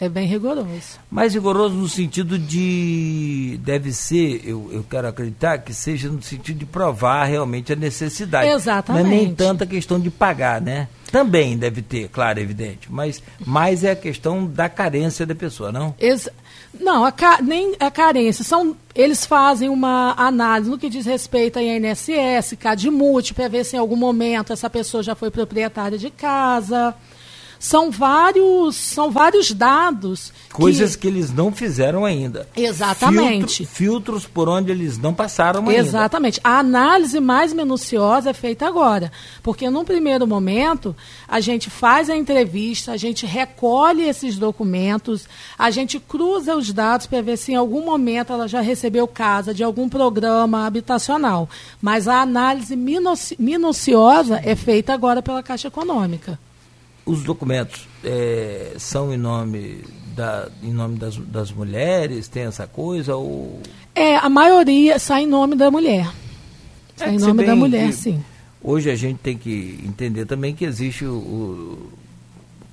É 0.00 0.08
bem 0.08 0.26
rigoroso. 0.28 1.00
Mais 1.10 1.34
rigoroso 1.34 1.74
no 1.74 1.88
sentido 1.88 2.38
de. 2.38 3.58
Deve 3.64 3.92
ser, 3.92 4.42
eu, 4.44 4.70
eu 4.72 4.84
quero 4.88 5.08
acreditar, 5.08 5.58
que 5.58 5.74
seja 5.74 6.08
no 6.08 6.22
sentido 6.22 6.58
de 6.58 6.66
provar 6.66 7.24
realmente 7.24 7.72
a 7.72 7.76
necessidade. 7.76 8.48
Exatamente. 8.48 9.04
Não 9.04 9.12
é 9.12 9.16
nem 9.16 9.34
tanta 9.34 9.66
questão 9.66 9.98
de 9.98 10.08
pagar, 10.08 10.60
né? 10.60 10.86
Também 11.10 11.56
deve 11.56 11.82
ter, 11.82 12.08
claro, 12.10 12.38
evidente. 12.38 12.86
Mas 12.92 13.20
mais 13.44 13.82
é 13.82 13.90
a 13.90 13.96
questão 13.96 14.46
da 14.46 14.68
carência 14.68 15.26
da 15.26 15.34
pessoa, 15.34 15.72
não? 15.72 15.94
Ex 15.98 16.28
não, 16.78 17.04
a 17.04 17.12
nem 17.42 17.74
a 17.80 17.90
carência. 17.90 18.44
São, 18.44 18.76
eles 18.94 19.26
fazem 19.26 19.68
uma 19.68 20.14
análise 20.16 20.70
no 20.70 20.78
que 20.78 20.88
diz 20.88 21.06
respeito 21.06 21.58
a 21.58 21.62
INSS, 21.62 22.54
CADMUT, 22.58 23.34
para 23.34 23.48
ver 23.48 23.64
se 23.64 23.74
em 23.74 23.78
algum 23.78 23.96
momento 23.96 24.52
essa 24.52 24.68
pessoa 24.68 25.02
já 25.02 25.14
foi 25.14 25.30
proprietária 25.30 25.98
de 25.98 26.10
casa 26.10 26.94
são 27.58 27.90
vários, 27.90 28.76
são 28.76 29.10
vários 29.10 29.52
dados. 29.52 30.32
Coisas 30.52 30.94
que, 30.94 31.02
que 31.02 31.08
eles 31.08 31.32
não 31.32 31.52
fizeram 31.52 32.04
ainda. 32.04 32.48
Exatamente. 32.56 33.66
Filtro, 33.66 33.74
filtros 33.74 34.26
por 34.26 34.48
onde 34.48 34.70
eles 34.70 34.96
não 34.98 35.12
passaram 35.12 35.60
ainda. 35.68 35.74
Exatamente. 35.74 36.40
A 36.44 36.58
análise 36.58 37.18
mais 37.20 37.52
minuciosa 37.52 38.30
é 38.30 38.32
feita 38.32 38.66
agora. 38.66 39.10
Porque 39.42 39.68
num 39.68 39.84
primeiro 39.84 40.26
momento, 40.26 40.94
a 41.26 41.40
gente 41.40 41.68
faz 41.68 42.08
a 42.08 42.16
entrevista, 42.16 42.92
a 42.92 42.96
gente 42.96 43.26
recolhe 43.26 44.02
esses 44.02 44.38
documentos, 44.38 45.26
a 45.58 45.70
gente 45.70 45.98
cruza 45.98 46.56
os 46.56 46.72
dados 46.72 47.06
para 47.06 47.22
ver 47.22 47.36
se 47.36 47.52
em 47.52 47.56
algum 47.56 47.84
momento 47.84 48.32
ela 48.32 48.46
já 48.46 48.60
recebeu 48.60 49.06
casa 49.08 49.52
de 49.52 49.64
algum 49.64 49.88
programa 49.88 50.66
habitacional. 50.66 51.48
Mas 51.82 52.06
a 52.06 52.20
análise 52.20 52.76
minuciosa 53.38 54.40
é 54.44 54.54
feita 54.54 54.92
agora 54.94 55.22
pela 55.22 55.42
Caixa 55.42 55.68
Econômica 55.68 56.38
os 57.08 57.22
documentos 57.22 57.88
é, 58.04 58.74
são 58.78 59.12
em 59.12 59.16
nome, 59.16 59.82
da, 60.14 60.48
em 60.62 60.72
nome 60.72 60.98
das, 60.98 61.16
das 61.16 61.50
mulheres? 61.50 62.28
Tem 62.28 62.44
essa 62.44 62.66
coisa? 62.66 63.16
Ou... 63.16 63.60
É, 63.94 64.16
a 64.16 64.28
maioria 64.28 64.98
sai 64.98 65.22
em 65.22 65.26
nome 65.26 65.56
da 65.56 65.70
mulher. 65.70 66.06
Sai 66.96 67.08
é, 67.08 67.14
em 67.14 67.18
nome 67.18 67.46
da 67.46 67.56
mulher, 67.56 67.92
sim. 67.94 68.22
Hoje 68.62 68.90
a 68.90 68.96
gente 68.96 69.18
tem 69.18 69.38
que 69.38 69.80
entender 69.86 70.26
também 70.26 70.54
que 70.54 70.66
existe 70.66 71.06
o, 71.06 71.14
o, 71.14 71.92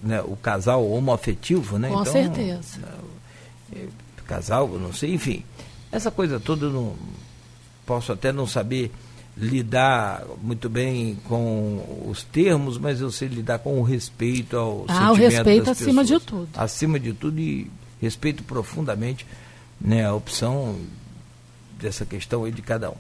né, 0.04 0.22
o 0.22 0.36
casal 0.36 0.86
homoafetivo, 0.86 1.80
né? 1.80 1.88
Com 1.88 2.02
então, 2.02 2.12
certeza. 2.12 2.80
É, 3.74 3.86
casal, 4.28 4.68
não 4.68 4.92
sei, 4.92 5.14
enfim. 5.14 5.44
Essa 5.92 6.12
coisa 6.12 6.40
toda 6.42 6.66
eu 6.66 6.72
não 6.72 6.94
posso 7.86 8.12
até 8.12 8.34
não 8.34 8.46
saber 8.46 8.92
lidar 9.38 10.24
muito 10.42 10.70
bem 10.70 11.18
com 11.26 12.06
os 12.08 12.24
termos, 12.24 12.78
mas 12.78 13.02
eu 13.02 13.12
sei 13.12 13.28
lidar 13.28 13.60
com 13.60 13.80
o 13.80 13.84
respeito 13.84 14.56
ao 14.56 14.86
ah, 14.88 15.12
o 15.12 15.16
respeito 15.16 15.70
acima 15.70 16.02
pessoas. 16.02 16.22
de 16.22 16.26
tudo. 16.26 16.50
Acima 16.56 17.00
de 17.00 17.14
tudo 17.14 17.40
e 17.40 17.70
respeito 18.02 18.44
profundamente 18.44 19.26
né, 19.80 20.06
a 20.06 20.14
opção 20.14 20.78
dessa 21.78 22.06
questão 22.06 22.46
aí 22.46 22.52
de 22.52 22.62
cada 22.62 22.90
um. 22.92 22.96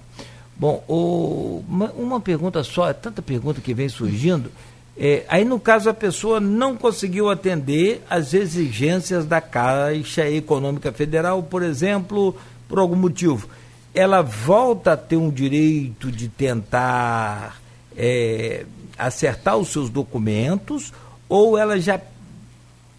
Bom, 0.57 0.83
o, 0.87 1.63
uma, 1.67 1.91
uma, 1.91 2.19
pergunta 2.19 2.63
só, 2.63 2.89
é 2.89 2.93
tanta 2.93 3.21
pergunta 3.21 3.61
que 3.61 3.73
vem 3.73 3.87
surgindo. 3.87 4.51
É, 4.97 5.25
aí, 5.27 5.43
no 5.43 5.59
caso, 5.59 5.89
a 5.89 5.93
pessoa 5.93 6.39
não 6.39 6.77
conseguiu 6.77 7.29
atender 7.29 8.01
às 8.09 8.33
exigências 8.33 9.25
da 9.25 9.41
Caixa 9.41 10.29
Econômica 10.29 10.93
Federal, 10.93 11.43
por 11.43 11.61
exemplo, 11.61 12.35
por 12.69 12.79
algum 12.79 12.95
motivo 12.95 13.49
ela 13.95 14.21
volta 14.21 14.91
a 14.91 14.97
ter 14.97 15.15
um 15.15 15.29
direito 15.29 16.11
de 16.11 16.27
tentar 16.27 17.59
é, 17.95 18.65
acertar 18.97 19.57
os 19.57 19.69
seus 19.69 19.89
documentos 19.89 20.93
ou 21.29 21.57
ela 21.57 21.79
já 21.79 21.99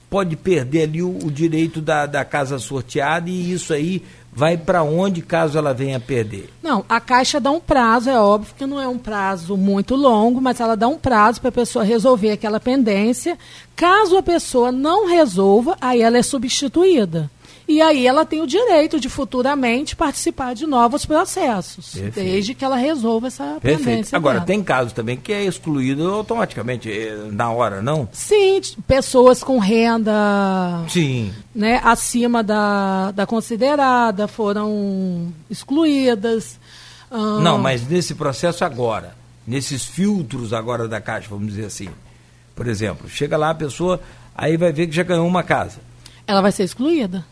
pode 0.09 0.37
perder 0.37 0.85
ali 0.85 1.03
o, 1.03 1.11
o 1.11 1.31
direito 1.31 1.81
da, 1.81 2.07
da 2.07 2.25
casa 2.25 2.59
sorteada 2.59 3.29
e 3.29 3.53
isso 3.53 3.75
aí 3.75 4.03
vai 4.33 4.57
para 4.57 4.83
onde 4.83 5.23
caso 5.23 5.57
ela 5.57 5.73
venha 5.73 5.99
perder? 5.99 6.51
Não, 6.63 6.85
a 6.89 7.01
Caixa 7.01 7.41
dá 7.41 7.51
um 7.51 7.59
prazo, 7.61 8.11
é 8.11 8.21
óbvio 8.21 8.55
que 8.57 8.67
não 8.67 8.79
é 8.79 8.87
um 8.87 8.99
prazo 8.99 9.57
muito 9.57 9.95
longo, 9.95 10.43
mas 10.43 10.61
ela 10.61 10.77
dá 10.77 10.87
um 10.87 10.99
prazo 10.99 11.41
para 11.41 11.49
a 11.49 11.53
pessoa 11.53 11.83
resolver 11.85 12.31
aquela 12.31 12.61
pendência. 12.61 13.39
Caso 13.75 14.17
a 14.17 14.23
pessoa 14.23 14.71
não 14.71 15.09
resolva, 15.09 15.77
aí 15.81 16.03
ela 16.03 16.19
é 16.19 16.23
substituída. 16.23 17.31
E 17.69 17.83
aí 17.83 18.07
ela 18.07 18.25
tem 18.25 18.41
o 18.41 18.47
direito 18.47 19.01
de 19.01 19.09
futuramente 19.09 19.97
participar 19.97 20.55
de 20.55 20.67
novos 20.67 21.05
processos, 21.05 21.95
Perfeito. 21.95 22.15
desde 22.15 22.55
que 22.55 22.65
ela 22.65 22.77
resolva 22.77 23.27
essa 23.27 23.59
Perfeito. 23.61 23.85
pendência. 23.85 24.17
Agora, 24.17 24.35
dela. 24.37 24.47
tem 24.47 24.63
casos 24.63 24.93
também 24.93 25.17
que 25.17 25.33
é 25.33 25.45
excluído 25.45 26.09
automaticamente, 26.13 26.89
eh, 26.91 27.29
na 27.33 27.51
hora, 27.51 27.83
não? 27.83 28.09
Sim, 28.13 28.61
pessoas 28.87 29.43
com 29.43 29.59
renda 29.59 30.13
Sim. 30.89 31.33
né, 31.53 31.81
acima 31.83 32.41
da, 32.43 33.11
da 33.11 33.27
considerada 33.27 34.29
foram 34.29 35.33
excluídas. 35.51 36.61
Ah, 37.11 37.41
Não, 37.43 37.59
mas 37.59 37.87
nesse 37.89 38.15
processo 38.15 38.65
agora, 38.65 39.17
nesses 39.47 39.85
filtros 39.85 40.53
agora 40.53 40.87
da 40.87 41.01
Caixa, 41.01 41.29
vamos 41.31 41.49
dizer 41.49 41.65
assim. 41.67 41.89
Por 42.55 42.69
exemplo, 42.69 43.09
chega 43.09 43.37
lá 43.37 43.51
a 43.51 43.55
pessoa, 43.55 44.01
aí 44.35 44.57
vai 44.57 44.73
ver 44.73 44.87
que 44.87 44.95
já 44.95 45.03
ganhou 45.03 45.27
uma 45.27 45.43
casa. 45.43 45.79
Ela 46.27 46.41
vai 46.41 46.53
ser 46.53 46.63
excluída? 46.65 47.25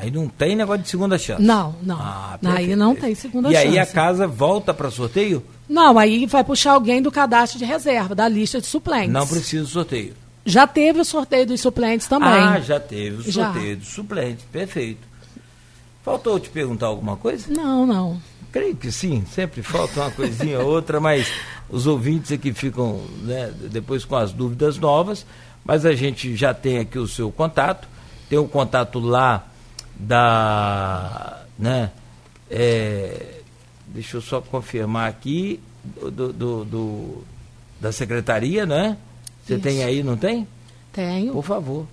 Aí 0.00 0.12
não 0.12 0.28
tem 0.28 0.54
negócio 0.54 0.80
de 0.84 0.88
segunda 0.88 1.18
chance. 1.18 1.42
Não, 1.42 1.74
não. 1.82 1.98
Ah, 1.98 2.38
aí 2.40 2.40
perfeito. 2.40 2.76
não 2.76 2.94
tem 2.94 3.14
segunda 3.16 3.50
e 3.50 3.52
chance. 3.52 3.66
aí 3.66 3.78
a 3.80 3.84
casa 3.86 4.28
volta 4.28 4.72
para 4.72 4.92
sorteio? 4.92 5.44
Não, 5.68 5.98
aí 5.98 6.24
vai 6.24 6.44
puxar 6.44 6.74
alguém 6.74 7.02
do 7.02 7.10
cadastro 7.10 7.58
de 7.58 7.64
reserva, 7.64 8.14
da 8.14 8.28
lista 8.28 8.60
de 8.60 8.66
suplentes. 8.68 9.12
Não 9.12 9.26
precisa 9.26 9.66
sorteio. 9.66 10.14
Já 10.46 10.68
teve 10.68 11.00
o 11.00 11.04
sorteio 11.04 11.46
dos 11.46 11.60
suplentes 11.60 12.06
também. 12.06 12.28
Ah, 12.30 12.60
já 12.60 12.78
teve 12.78 13.28
o 13.28 13.32
Já. 13.32 13.52
sorteio 13.52 13.76
do 13.76 13.84
suplente. 13.84 14.44
Perfeito. 14.52 15.00
Faltou 16.04 16.38
te 16.38 16.48
perguntar 16.48 16.86
alguma 16.86 17.16
coisa? 17.16 17.52
Não, 17.52 17.84
não. 17.84 18.22
Creio 18.52 18.76
que 18.76 18.92
sim, 18.92 19.24
sempre 19.34 19.62
falta 19.62 20.00
uma 20.00 20.10
coisinha 20.12 20.60
ou 20.60 20.68
outra, 20.70 21.00
mas 21.00 21.28
os 21.68 21.88
ouvintes 21.88 22.30
aqui 22.30 22.52
ficam 22.52 23.02
né, 23.22 23.52
depois 23.68 24.04
com 24.04 24.14
as 24.14 24.32
dúvidas 24.32 24.78
novas, 24.78 25.26
mas 25.64 25.84
a 25.84 25.92
gente 25.92 26.36
já 26.36 26.54
tem 26.54 26.78
aqui 26.78 27.00
o 27.00 27.08
seu 27.08 27.32
contato, 27.32 27.88
tem 28.30 28.38
o 28.38 28.46
contato 28.46 29.00
lá 29.00 29.47
da. 29.98 31.42
Né, 31.58 31.90
é, 32.50 33.40
deixa 33.88 34.16
eu 34.16 34.20
só 34.20 34.40
confirmar 34.40 35.08
aqui, 35.08 35.60
do, 35.84 36.32
do- 36.32 36.64
do- 36.64 37.24
da 37.80 37.90
secretaria, 37.92 38.64
né? 38.64 38.96
Você 39.44 39.54
Isso. 39.54 39.62
tem 39.62 39.82
aí, 39.82 40.02
não 40.02 40.16
tem? 40.16 40.46
Tenho. 40.92 41.32
Por 41.32 41.44
favor. 41.44 41.86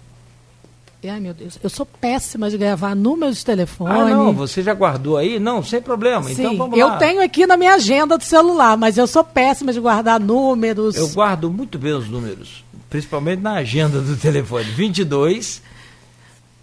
Ai, 1.07 1.19
meu 1.19 1.33
Deus. 1.35 1.59
Eu 1.61 1.69
sou 1.69 1.85
péssima 1.85 2.49
de 2.49 2.57
gravar 2.57 2.95
números 2.95 3.37
de 3.37 3.45
telefone. 3.45 3.91
Ah, 3.93 4.05
não, 4.05 4.33
você 4.33 4.63
já 4.63 4.73
guardou 4.73 5.17
aí? 5.17 5.37
Não, 5.39 5.61
sem 5.61 5.79
problema. 5.79 6.23
Sim, 6.23 6.33
então 6.33 6.57
vamos 6.57 6.79
eu 6.79 6.87
lá. 6.87 6.97
tenho 6.97 7.21
aqui 7.23 7.45
na 7.45 7.55
minha 7.55 7.75
agenda 7.75 8.17
do 8.17 8.23
celular, 8.23 8.75
mas 8.75 8.97
eu 8.97 9.05
sou 9.05 9.23
péssima 9.23 9.71
de 9.71 9.79
guardar 9.79 10.19
números. 10.19 10.95
Eu 10.95 11.07
guardo 11.09 11.51
muito 11.51 11.77
bem 11.77 11.93
os 11.93 12.09
números, 12.09 12.63
principalmente 12.89 13.39
na 13.41 13.53
agenda 13.53 14.01
do 14.01 14.17
telefone. 14.17 14.63
22 14.63 15.61
9 15.61 15.74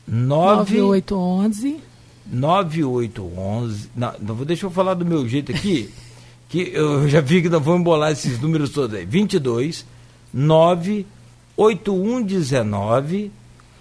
9811. 0.07 1.81
9811. 2.27 3.91
Não, 3.95 4.13
não 4.21 4.35
vou 4.35 4.45
deixa 4.45 4.67
eu 4.67 4.71
falar 4.71 4.95
do 4.95 5.05
meu 5.05 5.29
jeito 5.29 5.53
aqui, 5.53 5.93
que 6.49 6.71
eu 6.73 7.09
já 7.09 7.21
vi 7.21 7.43
que 7.43 7.49
nós 7.49 7.63
vamos 7.63 7.81
embolar 7.81 8.11
esses 8.13 8.41
números 8.41 8.71
todos 8.71 8.97
aí. 8.97 9.05
22 9.05 9.85
98119 10.33 13.31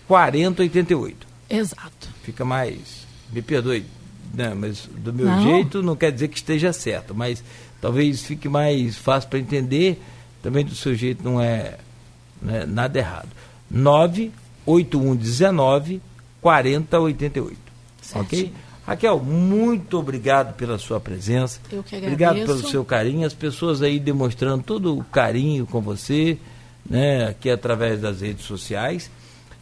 4088. 0.08 1.28
Exato. 1.50 2.10
Fica 2.24 2.46
mais, 2.46 3.06
me 3.32 3.42
perdoe, 3.42 3.86
né, 4.34 4.54
mas 4.54 4.88
do 4.98 5.14
meu 5.14 5.26
Não. 5.26 5.42
jeito 5.42 5.82
não 5.82 5.96
quer 5.96 6.12
dizer 6.12 6.28
que 6.28 6.36
esteja 6.38 6.74
certo, 6.74 7.16
mas 7.16 7.42
talvez 7.80 8.22
fique 8.24 8.50
mais 8.50 8.98
fácil 8.98 9.30
para 9.30 9.40
entender, 9.40 10.02
também 10.42 10.66
do 10.66 10.76
seu 10.76 10.94
jeito 10.96 11.24
não 11.24 11.40
é 11.42 11.78
né, 12.42 12.66
nada 12.66 13.00
errado. 13.00 13.30
98119 13.70 16.02
4088. 16.11 16.11
Ok? 18.14 18.40
Certinho. 18.40 18.54
Raquel, 18.86 19.20
muito 19.20 20.00
obrigado 20.00 20.56
pela 20.56 20.78
sua 20.78 21.00
presença. 21.00 21.60
Eu 21.72 21.84
que 21.84 21.96
Obrigado 21.96 22.32
agradeço. 22.32 22.60
pelo 22.60 22.70
seu 22.70 22.84
carinho, 22.84 23.26
as 23.26 23.34
pessoas 23.34 23.82
aí 23.82 24.00
demonstrando 24.00 24.64
todo 24.64 24.98
o 24.98 25.04
carinho 25.04 25.68
com 25.68 25.80
você, 25.80 26.38
né, 26.90 27.28
aqui 27.28 27.50
através 27.50 28.02
das 28.02 28.22
redes 28.22 28.46
sociais. 28.46 29.10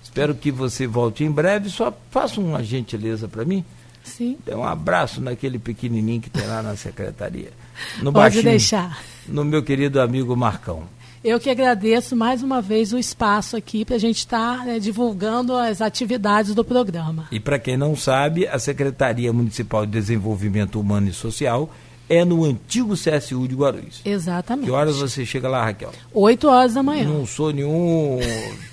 Espero 0.01 0.33
que 0.33 0.51
você 0.51 0.87
volte 0.87 1.23
em 1.23 1.29
breve. 1.29 1.69
Só 1.69 1.93
faça 2.09 2.39
uma 2.39 2.63
gentileza 2.63 3.27
para 3.27 3.43
mim. 3.43 3.63
Sim. 4.03 4.37
Dê 4.45 4.55
um 4.55 4.63
abraço 4.63 5.21
naquele 5.21 5.59
pequenininho 5.59 6.21
que 6.21 6.29
tem 6.29 6.47
lá 6.47 6.63
na 6.63 6.75
secretaria. 6.75 7.51
No 7.97 8.11
Pode 8.11 8.13
baixinho, 8.13 8.43
deixar. 8.43 9.03
No 9.27 9.43
meu 9.43 9.61
querido 9.61 10.01
amigo 10.01 10.35
Marcão. 10.35 10.83
Eu 11.23 11.37
que 11.37 11.49
agradeço 11.49 12.15
mais 12.15 12.41
uma 12.41 12.61
vez 12.61 12.93
o 12.93 12.97
espaço 12.97 13.57
aqui 13.57 13.83
para 13.83 13.95
a 13.95 13.99
gente 13.99 14.19
estar 14.19 14.65
né, 14.65 14.79
divulgando 14.79 15.53
as 15.53 15.81
atividades 15.81 16.55
do 16.55 16.63
programa. 16.63 17.27
E 17.29 17.39
para 17.41 17.59
quem 17.59 17.75
não 17.75 17.93
sabe, 17.93 18.47
a 18.47 18.57
Secretaria 18.57 19.33
Municipal 19.33 19.85
de 19.85 19.91
Desenvolvimento 19.91 20.79
Humano 20.79 21.09
e 21.09 21.13
Social 21.13 21.69
é 22.09 22.25
no 22.25 22.43
antigo 22.43 22.95
CSU 22.95 23.47
de 23.47 23.55
Guarulhos. 23.55 24.01
Exatamente. 24.03 24.65
Que 24.65 24.71
horas 24.71 24.97
você 24.97 25.25
chega 25.25 25.47
lá, 25.47 25.63
Raquel? 25.63 25.91
8 26.13 26.47
horas 26.47 26.73
da 26.73 26.81
manhã. 26.83 27.07
Não 27.07 27.25
sou 27.25 27.53
nenhum 27.53 28.19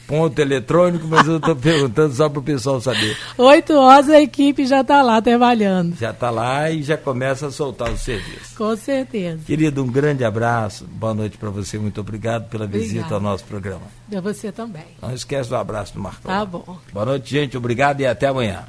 ponto 0.06 0.38
eletrônico, 0.38 1.06
mas 1.06 1.26
eu 1.28 1.36
estou 1.36 1.54
perguntando 1.56 2.14
só 2.14 2.28
para 2.28 2.38
o 2.38 2.42
pessoal 2.42 2.80
saber. 2.80 3.16
8 3.36 3.74
horas 3.74 4.08
a 4.08 4.20
equipe 4.20 4.66
já 4.66 4.80
está 4.80 5.02
lá 5.02 5.20
trabalhando. 5.20 5.96
Já 5.96 6.10
está 6.10 6.30
lá 6.30 6.70
e 6.70 6.82
já 6.82 6.96
começa 6.96 7.48
a 7.48 7.50
soltar 7.50 7.92
o 7.92 7.98
serviço. 7.98 8.56
Com 8.56 8.74
certeza. 8.76 9.40
Querido, 9.46 9.82
um 9.84 9.88
grande 9.88 10.24
abraço. 10.24 10.86
Boa 10.86 11.12
noite 11.12 11.36
para 11.36 11.50
você. 11.50 11.78
Muito 11.78 12.00
obrigado 12.00 12.48
pela 12.48 12.66
visita 12.66 13.00
Obrigada. 13.00 13.14
ao 13.16 13.20
nosso 13.20 13.44
programa. 13.44 13.82
Para 14.08 14.20
você 14.20 14.50
também. 14.50 14.84
Não 15.02 15.12
esquece 15.12 15.50
do 15.50 15.56
abraço 15.56 15.92
do 15.92 16.00
Marcão. 16.00 16.30
Tá 16.30 16.44
bom. 16.44 16.78
Boa 16.92 17.04
noite, 17.04 17.30
gente. 17.30 17.56
Obrigado 17.56 18.00
e 18.00 18.06
até 18.06 18.28
amanhã. 18.28 18.64